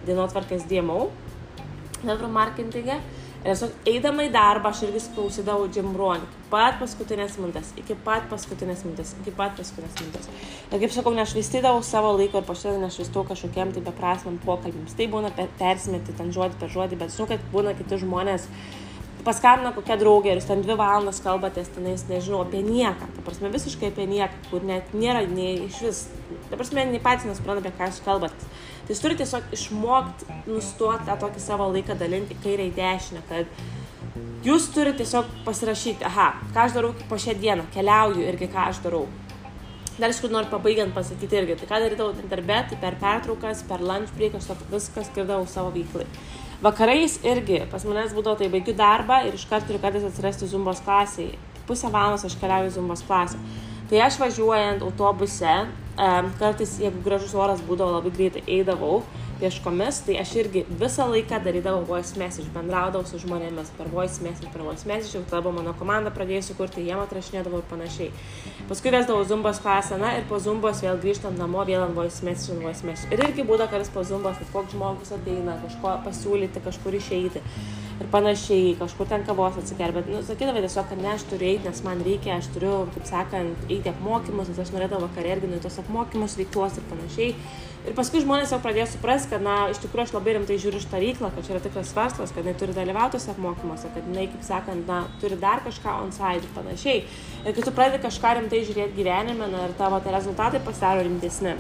dienotvarkės 0.04 0.68
DMO, 0.68 1.06
network 2.04 2.36
marketingė. 2.36 3.00
Ir 3.00 3.21
tiesiog 3.46 3.88
eidama 3.90 4.26
į 4.28 4.32
darbą 4.34 4.72
aš 4.72 4.84
irgi 4.88 5.02
klausydavau 5.16 5.70
Jim 5.74 5.96
Rohn. 5.98 6.26
Iki 6.28 6.50
pat 6.52 6.78
paskutinės 6.82 7.38
minutės, 7.40 7.72
iki 7.80 7.96
pat 8.06 8.28
paskutinės 8.32 8.84
minutės, 8.86 9.16
iki 9.22 9.34
pat 9.38 9.56
paskutinės 9.58 9.98
minutės. 10.02 10.30
Ir 10.72 10.84
kaip 10.84 10.94
sakau, 10.96 11.16
nešvaistydavau 11.18 11.82
savo 11.86 12.14
laiko 12.20 12.42
ir 12.42 12.48
pašėlį 12.50 12.84
nešvaistau 12.84 13.26
kažkokiem 13.30 13.74
tai 13.76 13.86
beprasmiam 13.88 14.38
pokalbėms. 14.46 14.96
Tai 15.00 15.10
būna 15.16 15.34
persimeti 15.60 16.18
ten 16.18 16.32
žodį 16.36 16.62
per 16.62 16.74
žodį, 16.76 17.02
bet 17.02 17.16
žinau, 17.16 17.30
kad 17.32 17.50
būna 17.56 17.74
kiti 17.80 18.02
žmonės, 18.04 18.48
paskambina 19.26 19.72
kokia 19.76 19.98
draugė 20.00 20.32
ir 20.32 20.40
jūs 20.40 20.48
ten 20.50 20.64
dvi 20.64 20.76
valandas 20.80 21.22
kalbatės 21.24 21.72
tenais, 21.76 22.04
nežinau, 22.10 22.42
apie 22.46 22.62
nieką. 22.66 23.10
Ta 23.16 23.26
prasme, 23.26 23.52
visiškai 23.54 23.92
apie 23.92 24.08
nieką, 24.10 24.40
kur 24.50 24.66
net 24.68 24.94
nėra 24.98 25.24
nei 25.30 25.68
iš 25.68 25.80
vis. 25.86 26.02
Ta 26.50 26.60
prasme, 26.60 26.86
nei 26.90 27.02
patys 27.04 27.28
nesupranta, 27.30 27.64
apie 27.66 27.78
ką 27.78 27.90
jūs 27.92 28.02
kalbatės. 28.06 28.50
Tai 28.82 28.96
jūs 28.96 29.04
turite 29.04 29.24
tiesiog 29.26 29.54
išmokti 29.58 30.40
nustoti 30.50 31.08
tą 31.10 31.18
tokį 31.22 31.44
savo 31.44 31.70
laiką 31.74 31.98
dalinti 32.00 32.38
kairę 32.44 32.66
į 32.70 32.76
dešinę, 32.78 33.24
kad 33.30 34.46
jūs 34.48 34.70
turite 34.74 35.04
tiesiog 35.04 35.30
pasirašyti, 35.46 36.08
aha, 36.08 36.32
ką 36.56 36.66
aš 36.66 36.78
darau 36.80 36.94
po 37.10 37.20
šią 37.22 37.38
dieną, 37.42 37.68
keliauju 37.76 38.26
irgi 38.26 38.50
ką 38.52 38.70
aš 38.72 38.82
darau. 38.86 39.06
Dar 40.02 40.10
iš 40.10 40.22
kur 40.24 40.32
noriu 40.34 40.50
pabaigiant 40.50 40.96
pasakyti 40.96 41.38
irgi, 41.38 41.60
tai 41.60 41.68
ką 41.70 41.82
darydavau 41.84 42.30
darbę, 42.32 42.62
tai 42.72 42.78
per 42.82 42.96
pertraukas, 43.02 43.62
per 43.70 43.84
lunch 43.86 44.14
break, 44.18 44.40
aš 44.40 44.50
viską 44.72 45.04
skirdavau 45.06 45.46
savo 45.52 45.70
veiklai. 45.76 46.08
Vakarais 46.62 47.18
irgi 47.26 47.64
pas 47.72 47.84
manęs 47.90 48.12
būdavo 48.14 48.38
tai 48.38 48.48
baigiu 48.54 48.76
darbą 48.78 49.24
ir 49.26 49.34
iš 49.34 49.48
karto 49.50 49.72
turiu 49.72 49.82
kartais 49.82 50.04
atsirasti 50.06 50.50
zumbos 50.50 50.82
klasiai. 50.86 51.34
Pusę 51.66 51.90
valandos 51.90 52.26
aš 52.28 52.36
keliauju 52.38 52.76
zumbos 52.76 53.02
klasę. 53.08 53.40
Tai 53.90 54.04
aš 54.06 54.20
važiuojant 54.22 54.84
autobuse, 54.86 55.56
Kartais, 56.40 56.78
jeigu 56.80 57.02
gražus 57.04 57.34
oras 57.36 57.60
būdavo, 57.62 57.98
labai 57.98 58.12
greitai 58.16 58.42
eidavau 58.48 59.02
pieškomis, 59.42 60.04
tai 60.06 60.18
aš 60.22 60.34
irgi 60.44 60.64
visą 60.80 61.08
laiką 61.12 61.42
darydavau 61.44 61.84
voice 61.90 62.20
message, 62.22 62.50
bendraudavau 62.54 63.08
su 63.10 63.20
žmonėmis 63.22 63.74
per 63.78 63.90
voice 63.92 64.22
message, 64.24 64.50
per 64.54 64.64
voice 64.66 64.88
message, 64.90 65.18
jau 65.18 65.24
tada 65.30 65.52
mano 65.52 65.74
komanda 65.80 66.14
pradėjo 66.14 66.46
sukurti, 66.52 66.86
jiem 66.86 67.02
atrašinėdavau 67.04 67.64
ir 67.64 67.68
panašiai. 67.72 68.10
Paskui 68.70 68.94
vesdavau 68.94 69.26
zumbos 69.28 69.62
klasę, 69.64 70.00
na 70.02 70.16
ir 70.20 70.28
po 70.30 70.40
zumbos 70.40 70.84
vėl 70.86 71.02
grįžtant 71.02 71.38
namo, 71.42 71.66
vėl 71.68 71.88
ant 71.88 71.98
voice 71.98 72.24
message, 72.26 72.56
ant 72.56 72.66
voice 72.66 72.88
message. 72.88 73.12
Ir 73.12 73.26
irgi 73.28 73.48
būdavo 73.48 73.74
kartais 73.74 73.94
po 73.94 74.06
zumbos, 74.08 74.38
kad 74.40 74.54
koks 74.54 74.78
žmogus 74.78 75.14
ateina, 75.18 75.58
kažko 75.66 75.98
pasiūlyti, 76.06 76.66
kažkur 76.68 77.02
išeiti 77.02 77.42
ir 78.02 78.10
panašiai, 78.12 78.76
kažkur 78.80 79.10
ten 79.10 79.26
kavos 79.28 79.58
atsigerti, 79.62 80.00
bet, 80.00 80.10
nu, 80.12 80.22
sakydavai 80.26 80.64
tiesiog, 80.66 80.88
kad 80.90 81.02
ne, 81.02 81.12
aš 81.16 81.26
turiu 81.30 81.50
eiti, 81.52 81.68
nes 81.68 81.82
man 81.86 82.02
reikia, 82.06 82.38
aš 82.40 82.50
turiu, 82.56 82.76
kaip 82.96 83.10
sakant, 83.10 83.66
eiti 83.70 83.92
apmokymus, 83.92 84.50
nes 84.50 84.62
aš 84.64 84.72
norėdavau 84.76 85.08
vakarė 85.08 85.36
irgi 85.36 85.52
nuo 85.52 85.60
tos 85.62 85.78
apmokymus 85.84 86.38
veiklos 86.40 86.80
ir 86.80 86.88
panašiai. 86.90 87.36
Ir 87.82 87.96
paskui 87.98 88.22
žmonės 88.22 88.52
jau 88.54 88.60
pradėjo 88.62 88.92
suprasti, 88.92 89.32
kad, 89.32 89.42
na, 89.42 89.56
iš 89.74 89.80
tikrųjų 89.82 90.06
aš 90.06 90.12
labai 90.14 90.36
rimtai 90.38 90.60
žiūriu 90.62 90.82
šitą 90.84 91.00
veiklą, 91.02 91.32
kad 91.34 91.48
čia 91.48 91.56
yra 91.56 91.62
tikras 91.64 91.94
verslas, 91.98 92.34
kad 92.34 92.46
jinai 92.46 92.54
turi 92.60 92.76
dalyvauti 92.78 93.18
tose 93.18 93.32
apmokymuose, 93.34 93.90
kad 93.96 94.06
jinai, 94.06 94.28
kaip 94.30 94.44
sakant, 94.46 94.86
na, 94.90 95.00
turi 95.22 95.40
dar 95.42 95.64
kažką 95.66 95.96
on 96.04 96.14
side 96.14 96.46
ir 96.46 96.52
panašiai. 96.54 97.00
Ir 97.42 97.56
kai 97.58 97.66
tu 97.66 97.74
pradedi 97.74 98.04
kažką 98.04 98.36
rimtai 98.38 98.62
žiūrėti 98.68 99.00
gyvenime, 99.00 99.50
na, 99.50 99.66
ir 99.66 99.74
tavo 99.82 99.98
tie 100.06 100.14
rezultatai 100.14 100.62
pasidaro 100.62 101.08
rimtesni. 101.08 101.56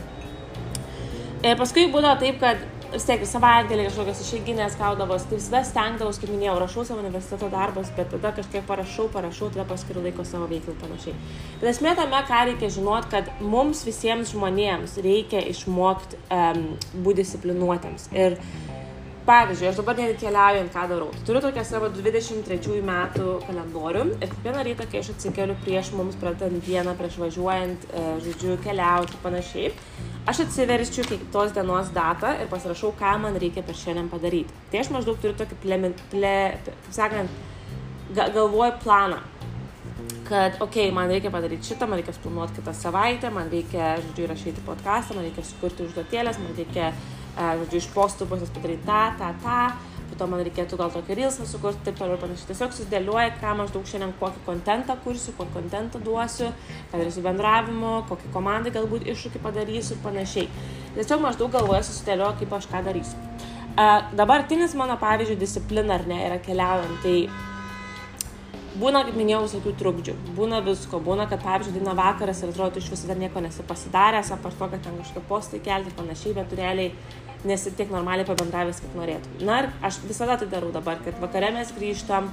Ir 1.41 1.57
paskui 1.57 1.87
būdavo 1.89 2.21
taip, 2.21 2.37
kad 2.37 2.61
vis 2.91 3.05
tiek 3.07 3.23
savaitgalį 3.27 3.85
kažkokios 3.87 4.21
išeiginės 4.25 4.75
gaudavos, 4.79 5.23
tai 5.29 5.39
visada 5.39 5.61
stengdavos, 5.67 6.19
kaip 6.21 6.33
minėjau, 6.33 6.57
rašau 6.61 6.85
savo 6.87 7.03
universiteto 7.03 7.47
darbus, 7.51 7.91
bet 7.95 8.11
tada 8.13 8.33
kažkiek 8.35 8.65
parašau, 8.67 9.07
parašau, 9.13 9.51
tada 9.53 9.65
paskiriu 9.69 10.03
laiko 10.03 10.25
savo 10.27 10.49
veiklai 10.51 10.75
panašiai. 10.81 11.15
Bet 11.61 11.69
esmė 11.71 11.95
tame, 11.99 12.19
ką 12.27 12.41
reikia 12.51 12.71
žinoti, 12.75 13.11
kad 13.13 13.31
mums 13.39 13.85
visiems 13.87 14.35
žmonėms 14.35 14.97
reikia 15.05 15.43
išmokti 15.53 16.19
um, 16.27 16.65
būti 17.05 17.23
disciplinuotėms. 17.23 18.09
Ir 18.11 18.37
Pavyzdžiui, 19.21 19.67
aš 19.69 19.77
dabar 19.77 19.99
net 19.99 20.15
keliaujant, 20.17 20.71
ką 20.73 20.83
darau. 20.89 21.09
Turiu 21.27 21.41
tokią 21.43 21.61
savo 21.67 21.91
23 21.93 22.79
metų 22.87 23.35
kalendorių 23.45 24.05
ir 24.15 24.31
kiekvieną 24.31 24.63
rytą, 24.65 24.87
kai 24.89 25.03
aš 25.03 25.11
atsikeliu 25.13 25.55
prieš 25.61 25.91
mums 25.93 26.17
pradedant 26.17 26.65
dieną, 26.65 26.95
prieš 26.97 27.19
važiuojant, 27.21 27.85
e, 27.85 28.05
žodžiu, 28.25 28.55
keliauti 28.65 29.13
ir 29.13 29.21
panašiai, 29.21 29.69
aš 30.31 30.41
atsiverčiu 30.47 31.05
tos 31.35 31.53
dienos 31.53 31.93
datą 31.93 32.33
ir 32.41 32.49
pasirašau, 32.49 32.95
ką 32.97 33.13
man 33.21 33.37
reikia 33.37 33.61
per 33.67 33.77
šiandien 33.77 34.09
padaryti. 34.09 34.57
Tai 34.73 34.81
aš 34.81 34.89
maždaug 34.97 35.21
turiu 35.21 35.37
tokį, 35.37 35.59
ple, 35.61 35.93
ple, 36.15 36.35
kaip 36.65 36.91
sakant, 36.97 37.37
galvoju 38.17 38.73
planą 38.81 39.21
kad, 40.31 40.55
okei, 40.63 40.87
okay, 40.87 40.91
man 40.95 41.11
reikia 41.11 41.29
padaryti 41.31 41.67
šitą, 41.73 41.87
man 41.91 41.99
reikia 41.99 42.13
planuoti 42.23 42.55
kitą 42.57 42.73
savaitę, 42.73 43.29
man 43.35 43.49
reikia, 43.51 43.97
žodžiu, 43.99 44.25
įrašyti 44.25 44.63
podcastą, 44.65 45.17
man 45.17 45.27
reikia 45.27 45.43
sukurti 45.43 45.83
užduotėlės, 45.83 46.39
man 46.39 46.55
reikia 46.55 46.93
žodžiu, 47.37 47.79
iš 47.79 47.87
postų 47.95 48.27
pusės 48.29 48.51
padaryti 48.53 48.85
tą, 48.87 49.01
tą, 49.19 49.31
tą, 49.43 49.59
po 50.11 50.17
to 50.19 50.27
man 50.31 50.43
reikėtų 50.45 50.79
gal 50.79 50.91
tokį 50.91 51.17
rilsą 51.21 51.47
sukurti, 51.47 51.83
taip 51.85 51.99
toliau 51.99 52.17
ir 52.17 52.23
panašiai. 52.23 52.49
Tiesiog 52.51 52.75
susidėlioja, 52.75 53.29
ką 53.41 53.53
maždaug 53.61 53.87
šiandien 53.87 54.11
kokį 54.19 54.43
kontentą 54.47 54.97
kursiu, 55.05 55.35
kokį 55.37 55.55
kontentą 55.55 56.01
duosiu, 56.03 56.51
ką 56.91 56.99
darysiu 56.99 57.23
bendravimo, 57.25 57.93
kokį 58.09 58.33
komandai 58.35 58.73
galbūt 58.75 59.07
iššūkį 59.13 59.43
padarysiu 59.45 59.95
ir 59.95 60.03
panašiai. 60.03 60.49
Tiesiog 60.97 61.23
maždaug 61.23 61.53
galvoje 61.55 61.85
susidėlioja, 61.87 62.35
kaip 62.41 62.57
aš 62.59 62.67
ką 62.71 62.83
darysiu. 62.89 63.23
Uh, 63.71 64.01
dabartinis 64.19 64.75
mano, 64.75 64.97
pavyzdžiui, 64.99 65.39
disciplina 65.39 65.95
ar 65.95 66.03
ne 66.09 66.17
yra 66.25 66.41
keliaujant. 66.43 66.99
Tai 67.05 67.15
būna, 68.79 69.03
kaip 69.07 69.17
minėjau, 69.19 69.41
visokių 69.47 69.73
trukdžių, 69.79 70.13
būna 70.37 70.61
visko, 70.63 71.01
būna, 71.03 71.27
kad, 71.31 71.41
pavyzdžiui, 71.43 71.75
diena 71.79 71.95
vakaras 71.97 72.43
ir 72.43 72.53
atrodo, 72.53 72.79
iš 72.79 72.91
viso 72.93 73.09
dar 73.09 73.19
nieko 73.19 73.43
nesi 73.43 73.65
pasidaręs, 73.67 74.31
apart 74.35 74.57
to, 74.59 74.69
kad 74.71 74.85
ten 74.85 74.95
kažkokie 75.01 75.27
postai 75.27 75.59
kelti 75.65 75.91
panašiai, 75.97 76.37
bet 76.37 76.55
realiai 76.55 76.93
nesi 77.47 77.73
tiek 77.75 77.91
normaliai 77.91 78.27
pabendravęs, 78.27 78.79
kaip 78.83 78.95
norėtum. 78.95 79.41
Na 79.47 79.63
ir 79.63 79.69
aš 79.83 79.99
visada 80.05 80.37
tai 80.39 80.47
darau 80.51 80.71
dabar, 80.71 81.01
kad 81.03 81.19
vakare 81.19 81.51
mes 81.55 81.73
grįžtam 81.75 82.29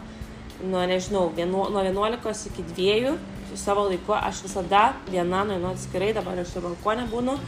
nuo, 0.63 0.85
nežinau, 0.87 1.29
vienu, 1.35 1.67
nuo 1.73 1.83
11 1.83 2.53
iki 2.53 2.67
2 2.77 3.17
su 3.49 3.57
savo 3.57 3.89
laiku, 3.89 4.13
aš 4.13 4.43
visada 4.45 4.93
viena 5.09 5.45
nueinu 5.49 5.73
atskirai, 5.73 6.13
dabar 6.15 6.39
aš 6.39 6.55
čia 6.55 6.65
balkonė 6.65 7.09
būnu. 7.11 7.39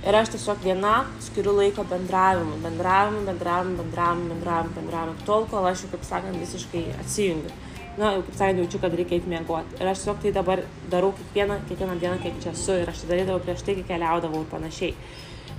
Ir 0.00 0.16
aš 0.16 0.30
tiesiog 0.32 0.62
viena 0.64 1.02
skiriu 1.20 1.52
laiko 1.52 1.84
bendravimui, 1.84 2.56
bendravimui, 2.62 3.26
bendravimui, 3.26 3.76
bendravimui, 3.82 4.30
bendravimui, 4.32 4.76
bendravimui, 4.78 5.26
tol, 5.28 5.44
kol 5.50 5.66
aš 5.68 5.84
jau, 5.84 5.90
kaip 5.92 6.06
sakant, 6.08 6.40
visiškai 6.40 6.86
atsijungiu. 7.02 7.52
Na, 8.00 8.14
jau 8.16 8.22
kaip 8.24 8.36
sakant, 8.38 8.62
jaučiu, 8.62 8.78
kad 8.80 8.94
reikia 8.96 9.18
eiti 9.18 9.28
miegoti. 9.28 9.76
Ir 9.76 9.90
aš 9.90 10.02
tiesiog 10.02 10.22
tai 10.22 10.30
dabar 10.32 10.62
darau 10.92 11.10
kiekvieną, 11.18 11.58
kiekvieną 11.68 11.98
dieną, 12.00 12.20
kiek 12.22 12.38
čia 12.40 12.54
esu 12.54 12.78
ir 12.80 12.88
aš 12.88 13.02
tai 13.02 13.10
darydavau 13.10 13.42
prieš 13.44 13.66
tai, 13.66 13.74
kai 13.76 13.90
keliaudavau 13.90 14.40
ir 14.40 14.48
panašiai 14.54 14.94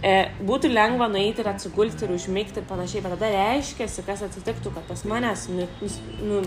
e, 0.01 0.13
būtų 0.45 0.71
lengva 0.73 1.07
nueiti 1.11 1.43
ir 1.43 1.49
atsigulti 1.51 2.05
ir 2.05 2.13
užmigti 2.15 2.61
ir 2.61 2.67
panašiai, 2.69 3.03
bet 3.05 3.15
tada 3.15 3.31
reiškia, 3.35 3.87
kas 4.07 4.25
atsitiktų, 4.27 4.73
kad 4.75 4.87
pas 4.89 5.03
manęs 5.07 5.47
nu, 5.53 5.67
nu, 6.25 6.41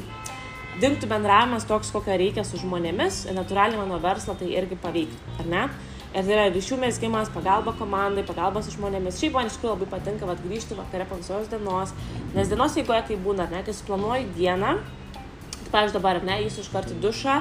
dinktų 0.83 1.09
bendravimas 1.11 1.67
toks, 1.69 1.93
kokio 1.95 2.17
reikia 2.19 2.45
su 2.47 2.59
žmonėmis 2.63 3.25
natūraliai 3.35 3.79
mano 3.79 4.01
verslą 4.03 4.35
tai 4.41 4.51
irgi 4.59 4.79
paveiktų, 4.83 5.37
ar 5.39 5.51
ne? 5.51 5.67
Ir 6.15 6.23
tai 6.23 6.35
yra 6.37 6.43
ryšių 6.55 6.77
mesgymas, 6.79 7.31
pagalba 7.35 7.73
komandai, 7.75 8.23
pagalba 8.27 8.61
su 8.63 8.71
žmonėmis. 8.77 9.17
Šiaip 9.19 9.35
man 9.35 9.49
iš 9.49 9.57
tikrųjų 9.57 9.73
labai 9.73 9.89
patinka 9.91 10.29
vat, 10.29 10.43
grįžti 10.47 10.77
vakare 10.79 11.09
po 11.11 11.19
visos 11.19 11.49
dienos, 11.51 11.91
nes 12.37 12.53
dienos 12.53 12.77
eigoje 12.79 13.01
kai 13.09 13.17
būna, 13.19 13.49
ne, 13.51 13.65
kai 13.67 13.75
suplanuoju 13.75 14.29
dieną, 14.37 14.77
tai, 14.79 15.24
pavyzdžiui, 15.73 15.99
dabar, 15.99 16.21
ne, 16.27 16.41
jūs 16.45 16.61
iš 16.63 16.71
karto 16.73 16.97
dušą, 17.03 17.41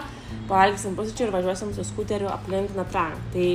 pavalgysim 0.50 0.98
pusryčių 0.98 1.27
ir 1.27 1.34
važiuosim 1.36 1.74
su 1.75 1.86
skuteriu 1.88 2.30
aplink 2.32 2.75
Natrang. 2.77 3.20
Tai 3.34 3.48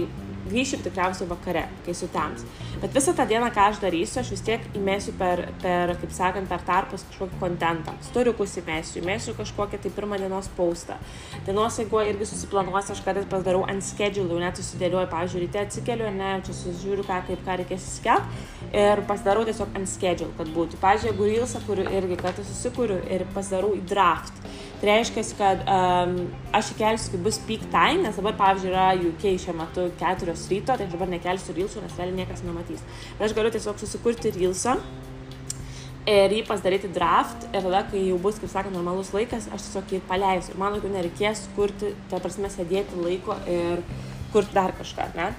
grįšiu 0.46 0.80
tikriausiai 0.84 1.28
vakare, 1.30 1.64
kai 1.86 1.94
sutems. 1.96 2.44
Bet 2.82 2.94
visą 2.94 3.14
tą 3.16 3.26
dieną, 3.28 3.50
ką 3.54 3.64
aš 3.72 3.80
darysiu, 3.82 4.20
aš 4.20 4.30
vis 4.34 4.42
tiek 4.46 4.64
įmėsiu 4.78 5.14
per, 5.18 5.42
per 5.62 5.94
kaip 5.98 6.12
sakant, 6.14 6.48
per 6.50 6.62
tarpus 6.66 7.04
kažkokį 7.10 7.40
kontentą. 7.40 7.94
Storiukus 8.06 8.54
įmėsiu, 8.60 9.00
įmėsiu 9.02 9.34
kažkokią 9.38 9.80
tai 9.82 9.92
pirmą 9.96 10.20
dienos 10.22 10.50
paustą. 10.56 10.98
Dienos 11.46 11.78
eigo 11.82 12.02
irgi 12.06 12.28
susiplanuosiu, 12.30 12.94
aš 12.94 13.02
kartais 13.06 13.26
pasidarau 13.30 13.64
ant 13.68 13.84
schedule, 13.84 14.38
net 14.42 14.60
susidėlioju, 14.60 15.10
pavyzdžiui, 15.10 15.42
ryte 15.46 15.64
atsikeliu, 15.64 16.08
ne, 16.14 16.36
čia 16.46 16.54
susižiūriu, 16.54 17.06
ką, 17.08 17.20
kaip, 17.28 17.44
ką 17.46 17.58
reikės 17.62 17.90
įskelti 17.92 18.78
ir 18.78 19.04
pasidarau 19.08 19.44
tiesiog 19.48 19.74
ant 19.78 19.90
schedule, 19.90 20.32
kad 20.38 20.54
būtų. 20.54 20.80
Pavyzdžiui, 20.82 21.12
jeigu 21.12 21.28
reelsą 21.32 21.62
kuriu 21.66 21.86
irgi, 21.98 22.18
kad 22.20 22.40
susikuriu 22.44 23.00
ir 23.10 23.26
pasidarau 23.34 23.74
į 23.76 23.84
draft 23.88 24.42
Tai 24.78 24.86
reiškia, 24.86 25.22
kad 25.34 25.62
um, 25.66 26.12
aš 26.54 26.68
įkelsiu, 26.76 27.10
kai 27.10 27.18
bus 27.24 27.40
peak 27.48 27.64
time, 27.72 28.04
nes 28.04 28.18
dabar, 28.20 28.36
pavyzdžiui, 28.38 28.70
yra 28.70 28.84
UK 29.08 29.24
šiuo 29.42 29.56
metu 29.58 29.88
4 29.98 30.34
ryto, 30.52 30.76
tai 30.76 30.86
aš 30.86 30.92
dabar 30.92 31.10
nekelsiu 31.10 31.56
reelsų, 31.56 31.82
nes 31.82 31.96
realiai 31.98 32.20
niekas 32.20 32.44
nematys. 32.46 32.84
Bet 33.18 33.26
aš 33.26 33.34
galiu 33.34 33.50
tiesiog 33.56 33.80
susikurti 33.82 34.30
reelsą 34.36 34.76
ir 36.08 36.36
jį 36.36 36.44
pasidaryti 36.46 36.92
draft 36.94 37.48
ir 37.50 37.58
tada, 37.58 37.82
kai 37.90 38.04
jau 38.06 38.20
bus, 38.22 38.38
kaip 38.38 38.52
sakant, 38.52 38.76
normalus 38.76 39.10
laikas, 39.16 39.50
aš 39.50 39.66
tiesiog 39.66 39.96
jį 39.96 40.02
paleisiu. 40.08 40.54
Ir 40.54 40.62
man 40.62 40.76
daugiau 40.76 40.94
nereikės 40.94 41.48
kurti, 41.58 41.90
ta 42.12 42.22
prasme, 42.22 42.46
sėdėti 42.54 43.02
laiko 43.02 43.34
ir 43.50 43.82
kurti 44.30 44.54
dar 44.54 44.76
kažką, 44.78 45.10
ne? 45.18 45.32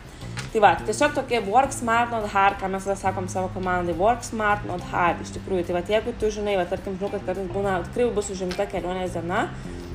Tai 0.50 0.62
va, 0.64 0.72
tiesiog 0.82 1.14
tokie 1.14 1.40
work 1.46 1.74
smart, 1.76 2.10
not 2.10 2.26
hard, 2.34 2.58
ką 2.58 2.72
mes 2.74 2.88
sakom 2.98 3.28
savo 3.30 3.52
komandai, 3.54 3.94
work 3.98 4.24
smart, 4.26 4.64
not 4.66 4.82
hard, 4.90 5.22
iš 5.22 5.36
tikrųjų. 5.36 5.68
Tai 5.68 5.76
va, 5.78 5.84
jeigu 5.94 6.14
tu 6.18 6.32
žinai, 6.34 6.56
va, 6.58 6.66
tarkim, 6.70 6.96
žinau, 6.98 7.12
kad 7.14 7.28
kartais 7.28 7.52
būna, 7.54 7.76
tikrai 7.86 8.10
bus 8.16 8.32
užimta 8.34 8.66
kelionės 8.72 9.14
diena, 9.14 9.46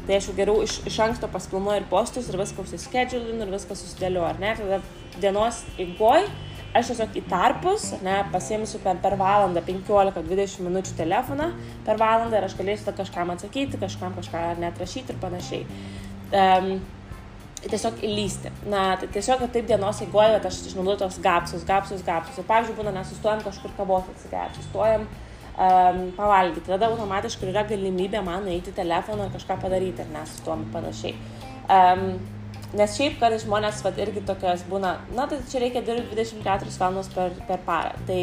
tai 0.07 0.21
aš 0.21 0.31
jau 0.31 0.37
geriau 0.39 0.63
iš, 0.63 0.79
iš 0.87 1.01
anksto 1.09 1.27
pasplanuoju 1.33 1.83
ir 1.83 1.91
postus 1.91 2.31
ir 2.31 2.39
viską 2.39 2.63
užsiskedžiulinu 2.63 3.43
ir 3.43 3.55
viską 3.57 3.75
susidėliu, 3.81 4.23
ar 4.29 4.39
ne? 4.39 4.55
Tada 4.61 4.79
dienos 5.19 5.65
įgoj 5.81 6.29
aš 6.75 6.91
tiesiog 6.91 7.19
į 7.19 7.23
tarpus, 7.31 7.91
ne, 8.07 8.21
pasiimsiu 8.35 8.79
per, 8.83 8.99
per 9.03 9.19
valandą 9.19 9.63
15-20 9.67 10.63
minučių 10.67 10.97
telefoną 10.99 11.51
per 11.87 11.99
valandą 11.99 12.39
ir 12.39 12.47
aš 12.49 12.57
galėsiu 12.59 12.95
kažkam 12.95 13.35
atsakyti, 13.35 13.81
kažkam 13.83 14.15
kažką 14.19 14.49
net 14.63 14.79
rašyti 14.83 15.15
ir 15.15 15.23
panašiai. 15.23 15.67
Um, 16.35 16.77
tiesiog 17.73 18.00
įlysti. 18.04 18.52
Na, 18.71 18.85
tai 19.00 19.09
tiesiog 19.14 19.44
taip 19.54 19.68
dienos 19.68 20.00
eigoje, 20.04 20.37
kad 20.37 20.49
aš 20.50 20.61
išnaudoju 20.71 21.00
tos 21.04 21.18
gapsus, 21.25 21.64
gapsus, 21.68 22.04
gapsus. 22.06 22.38
Ir 22.40 22.49
pavyzdžiui, 22.49 22.78
būna, 22.80 22.94
nesustojam 22.99 23.44
kažkur 23.44 23.75
kavos 23.78 24.11
atsigerti, 24.12 24.62
sustojam 24.62 25.06
um, 25.06 26.00
pavalgyti. 26.18 26.68
Tada 26.68 26.90
automatiškai 26.92 27.50
yra 27.52 27.66
galimybė 27.68 28.23
man 28.26 28.49
eiti 28.52 28.75
telefoną 28.75 29.28
ir 29.28 29.37
kažką 29.37 29.59
padaryti, 29.62 30.04
ar 30.04 30.14
nesustojam 30.21 30.66
panašiai. 30.75 31.14
Um, 31.64 32.09
nes 32.75 32.97
šiaip 32.99 33.18
kartais 33.21 33.44
žmonės 33.47 33.83
vat, 33.87 33.99
irgi 34.02 34.25
tokios 34.26 34.64
būna, 34.68 34.97
na 35.14 35.26
tai 35.30 35.38
čia 35.50 35.62
reikia 35.62 35.85
dirbti 35.87 36.16
24 36.18 36.75
valandas 36.80 37.11
per, 37.14 37.35
per 37.49 37.62
parą. 37.66 37.94
Tai 38.09 38.21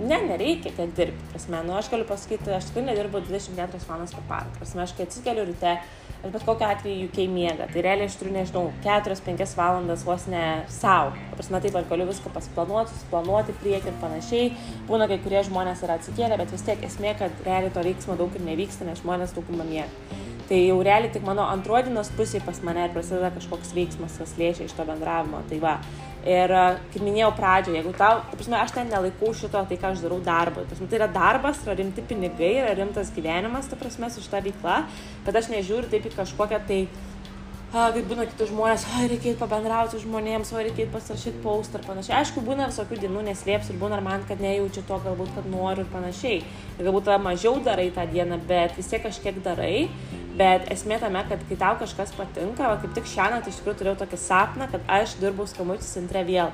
ne, 0.00 0.18
nereikia 0.28 0.74
tiek 0.74 0.94
dirbti. 0.98 1.28
Prasme, 1.32 1.62
nu, 1.66 1.76
aš 1.78 1.90
galiu 1.92 2.06
pasakyti, 2.08 2.50
aš 2.56 2.70
tikrai 2.70 2.88
nedirbu 2.90 3.22
24 3.28 3.86
valandas 3.88 4.16
per 4.16 4.26
parą. 4.30 4.56
Prasme, 4.58 4.82
aš 4.84 4.96
kai 4.98 5.06
atsikeliu 5.06 5.46
ryte, 5.48 5.76
aš 6.22 6.32
bet 6.32 6.44
kokiu 6.46 6.66
atveju 6.68 7.08
UK 7.08 7.18
miega. 7.30 7.66
Tai 7.72 7.82
realiai 7.82 8.06
aš 8.06 8.16
turiu, 8.20 8.32
nežinau, 8.36 8.64
4-5 8.84 9.56
valandas 9.58 10.04
vos 10.06 10.26
ne 10.30 10.44
savo. 10.70 11.12
Prasme, 11.34 11.60
taip, 11.64 11.76
aš 11.78 11.88
galiu 11.90 12.06
viską 12.10 12.32
pasiplanuoti, 12.34 12.94
susiplanuoti 12.94 13.56
priekį 13.62 13.90
ir 13.90 14.00
panašiai. 14.02 14.50
Būna, 14.90 15.08
kai 15.10 15.18
kurie 15.24 15.42
žmonės 15.48 15.82
yra 15.86 15.98
atsikėlę, 15.98 16.38
bet 16.38 16.54
vis 16.54 16.66
tiek 16.68 16.84
esmė, 16.86 17.16
kad 17.18 17.46
realiai 17.46 17.74
to 17.74 17.82
veiksmo 17.88 18.18
daug 18.20 18.38
ir 18.38 18.46
nevyksta, 18.46 18.86
nes 18.86 19.02
žmonės 19.02 19.34
daugumą 19.34 19.66
miega. 19.66 20.20
Tai 20.48 20.58
jau 20.58 20.78
realiai 20.84 21.10
tik 21.14 21.22
mano 21.26 21.46
antrodienos 21.48 22.10
pusėje 22.12 22.42
pas 22.44 22.58
mane 22.66 22.82
ir 22.84 22.94
prasideda 22.94 23.30
kažkoks 23.32 23.70
veiksmas, 23.76 24.18
kas 24.20 24.34
liečia 24.38 24.66
iš 24.66 24.74
to 24.76 24.84
bendravimo. 24.84 25.40
Tai 25.48 25.58
va, 25.62 25.76
Ir, 26.22 26.52
kaip 26.92 27.02
minėjau 27.02 27.32
pradžioje, 27.34 27.80
jeigu 27.80 27.92
tau, 27.98 28.20
ta 28.30 28.36
prasme, 28.38 28.54
aš 28.54 28.74
ten 28.76 28.92
nelaikau 28.92 29.32
šito, 29.34 29.58
tai 29.66 29.78
ką 29.80 29.88
aš 29.90 30.04
darau 30.04 30.20
darbą. 30.22 30.62
Prasme, 30.70 30.86
tai 30.86 31.00
yra 31.00 31.08
darbas, 31.10 31.64
yra 31.66 31.74
rimti 31.80 32.04
pinigai, 32.06 32.52
yra 32.60 32.76
rimtas 32.78 33.10
gyvenimas, 33.16 33.66
ta 33.66 33.78
prasme, 33.80 34.06
su 34.06 34.22
šita 34.22 34.38
veikla, 34.44 34.84
bet 35.26 35.40
aš 35.40 35.50
nežiūriu 35.50 35.90
taip 35.90 36.06
į 36.06 36.14
kažkokią 36.14 36.60
tai, 36.68 36.78
kaip 37.72 38.08
būna 38.10 38.26
kitus 38.28 38.50
žmonės, 38.50 38.82
o 38.84 39.06
reikėtų 39.08 39.38
pabendrauti 39.40 40.00
žmonėms, 40.02 40.50
o 40.52 40.60
reikėtų 40.60 40.92
pasirašyti 40.92 41.40
paustą 41.40 41.78
ir 41.80 41.86
panašiai. 41.86 42.18
Aišku, 42.18 42.42
būna 42.44 42.66
visokių 42.68 42.98
dienų 43.00 43.22
neslėps 43.30 43.70
ir 43.72 43.78
būna 43.80 43.96
ir 43.96 44.04
man, 44.04 44.26
kad 44.28 44.42
nejaučiu 44.44 44.82
to, 44.84 44.98
galbūt, 45.06 45.30
kad 45.32 45.48
noriu 45.48 45.86
ir 45.86 45.88
panašiai. 45.88 46.42
Ir 46.76 46.84
galbūt 46.84 47.08
mažiau 47.24 47.54
darai 47.64 47.88
tą 47.96 48.04
dieną, 48.12 48.42
bet 48.50 48.76
vis 48.76 48.92
tiek 48.92 49.00
kažkiek 49.06 49.40
darai. 49.46 49.88
Bet 50.36 50.68
esmė 50.72 51.00
tame, 51.00 51.24
kad 51.28 51.40
kai 51.48 51.60
tau 51.64 51.80
kažkas 51.80 52.12
patinka, 52.16 52.68
va 52.68 52.76
kaip 52.80 52.92
tik 52.96 53.08
šiandien 53.08 53.48
iš 53.48 53.62
tikrųjų 53.62 53.80
turėjau 53.80 54.00
tokį 54.04 54.20
sapną, 54.20 54.68
kad 54.72 54.84
aš 55.00 55.16
dirbau 55.20 55.48
skambučių 55.48 55.88
centre 55.88 56.24
vėl. 56.28 56.52